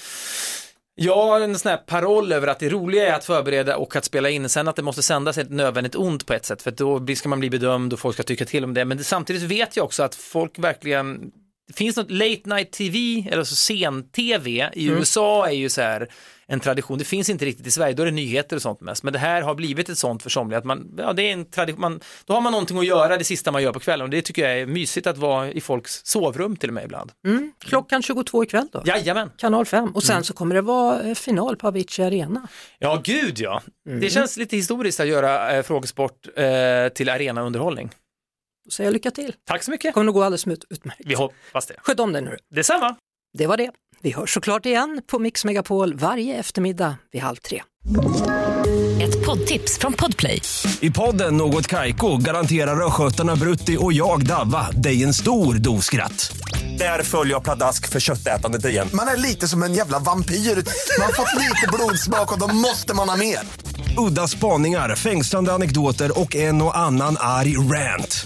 jag 0.95 1.15
har 1.15 1.41
en 1.41 1.59
sån 1.59 1.69
här 1.69 1.77
paroll 1.77 2.31
över 2.31 2.47
att 2.47 2.59
det 2.59 2.69
roliga 2.69 3.07
är 3.07 3.13
att 3.13 3.25
förbereda 3.25 3.77
och 3.77 3.95
att 3.95 4.05
spela 4.05 4.29
in. 4.29 4.49
Sen 4.49 4.67
att 4.67 4.75
det 4.75 4.81
måste 4.81 5.03
sändas 5.03 5.37
ett 5.37 5.49
nödvändigt 5.49 5.95
ont 5.95 6.25
på 6.25 6.33
ett 6.33 6.45
sätt 6.45 6.61
för 6.61 6.71
då 6.71 7.15
ska 7.15 7.29
man 7.29 7.39
bli 7.39 7.49
bedömd 7.49 7.93
och 7.93 7.99
folk 7.99 8.15
ska 8.15 8.23
tycka 8.23 8.45
till 8.45 8.63
om 8.63 8.73
det. 8.73 8.85
Men 8.85 9.03
samtidigt 9.03 9.41
vet 9.41 9.77
jag 9.77 9.85
också 9.85 10.03
att 10.03 10.15
folk 10.15 10.59
verkligen 10.59 11.31
det 11.67 11.73
finns 11.73 11.97
något 11.97 12.11
late 12.11 12.41
night 12.45 12.71
tv, 12.71 13.27
eller 13.31 13.43
så 13.43 13.55
sen-tv 13.55 14.69
i 14.73 14.87
mm. 14.87 14.99
USA 14.99 15.47
är 15.47 15.53
ju 15.53 15.69
så 15.69 15.81
här 15.81 16.09
en 16.47 16.59
tradition, 16.59 16.97
det 16.97 17.03
finns 17.03 17.29
inte 17.29 17.45
riktigt 17.45 17.67
i 17.67 17.71
Sverige, 17.71 17.93
då 17.93 18.03
är 18.03 18.05
det 18.05 18.11
nyheter 18.11 18.55
och 18.55 18.61
sånt 18.61 18.81
mest, 18.81 19.03
men 19.03 19.13
det 19.13 19.19
här 19.19 19.41
har 19.41 19.55
blivit 19.55 19.89
ett 19.89 19.97
sånt 19.97 20.23
för 20.23 20.29
somliga, 20.29 20.59
att 20.59 20.65
man, 20.65 20.95
ja 20.97 21.13
det 21.13 21.23
är 21.23 21.33
en 21.33 21.45
tradition, 21.45 21.81
man, 21.81 21.99
då 22.25 22.33
har 22.33 22.41
man 22.41 22.51
någonting 22.51 22.77
att 22.77 22.85
göra 22.85 23.17
det 23.17 23.23
sista 23.23 23.51
man 23.51 23.63
gör 23.63 23.73
på 23.73 23.79
kvällen 23.79 24.03
och 24.03 24.09
det 24.09 24.21
tycker 24.21 24.49
jag 24.49 24.59
är 24.59 24.65
mysigt 24.65 25.07
att 25.07 25.17
vara 25.17 25.51
i 25.51 25.61
folks 25.61 26.05
sovrum 26.05 26.55
till 26.55 26.69
och 26.69 26.73
med 26.73 26.83
ibland. 26.83 27.11
Mm. 27.25 27.51
Klockan 27.59 28.01
22 28.01 28.43
ikväll 28.43 28.67
då? 28.71 28.81
Jajamän. 28.85 29.31
Kanal 29.37 29.65
5 29.65 29.95
och 29.95 30.03
sen 30.03 30.13
mm. 30.13 30.23
så 30.23 30.33
kommer 30.33 30.55
det 30.55 30.61
vara 30.61 31.01
eh, 31.01 31.15
final 31.15 31.55
på 31.55 31.67
Avicii 31.67 32.05
Arena. 32.05 32.47
Ja, 32.79 33.01
gud 33.03 33.39
ja. 33.39 33.61
Mm. 33.87 33.99
Det 33.99 34.09
känns 34.09 34.37
lite 34.37 34.55
historiskt 34.55 34.99
att 34.99 35.07
göra 35.07 35.57
eh, 35.57 35.63
frågesport 35.63 36.27
eh, 36.35 36.87
till 36.93 37.09
arenaunderhållning. 37.09 37.89
Då 38.65 38.71
säger 38.71 38.87
jag 38.87 38.93
lycka 38.93 39.11
till. 39.11 39.33
Tack 39.47 39.63
så 39.63 39.71
mycket. 39.71 39.93
kommer 39.93 40.05
nog 40.05 40.15
gå 40.15 40.23
alldeles 40.23 40.47
utmärkt. 40.69 41.01
Vi 41.05 41.15
hoppas 41.15 41.65
det. 41.67 41.75
Sköt 41.77 41.99
om 41.99 42.13
dig 42.13 42.21
nu. 42.21 42.37
Detsamma. 42.55 42.95
Det 43.37 43.47
var 43.47 43.57
det. 43.57 43.71
Vi 44.01 44.11
hörs 44.11 44.33
såklart 44.33 44.65
igen 44.65 45.01
på 45.07 45.19
Mix 45.19 45.45
Megapol 45.45 45.93
varje 45.95 46.35
eftermiddag 46.35 46.95
vid 47.11 47.21
halv 47.21 47.35
tre. 47.35 47.63
Ett 49.01 49.25
poddtips 49.25 49.77
från 49.79 49.93
Podplay. 49.93 50.41
I 50.79 50.91
podden 50.91 51.37
Något 51.37 51.67
Kaiko 51.67 52.17
garanterar 52.17 52.85
östgötarna 52.87 53.35
Brutti 53.35 53.77
och 53.79 53.93
jag, 53.93 54.25
Davva, 54.25 54.71
dig 54.71 55.03
en 55.03 55.13
stor 55.13 55.55
dos 55.55 55.85
skratt. 55.85 56.37
Där 56.77 57.03
följer 57.03 57.33
jag 57.33 57.43
pladask 57.43 57.89
för 57.89 57.99
köttätandet 57.99 58.65
igen. 58.65 58.89
Man 58.93 59.07
är 59.07 59.17
lite 59.17 59.47
som 59.47 59.63
en 59.63 59.73
jävla 59.73 59.99
vampyr. 59.99 60.35
Man 60.35 61.05
har 61.05 61.13
fått 61.13 61.33
lite 61.41 61.67
blodsmak 61.73 62.33
och 62.33 62.39
då 62.39 62.55
måste 62.55 62.93
man 62.93 63.09
ha 63.09 63.17
mer. 63.17 63.39
Udda 63.97 64.27
spaningar, 64.27 64.95
fängslande 64.95 65.53
anekdoter 65.53 66.19
och 66.19 66.35
en 66.35 66.61
och 66.61 66.77
annan 66.77 67.17
arg 67.19 67.57
rant. 67.57 68.25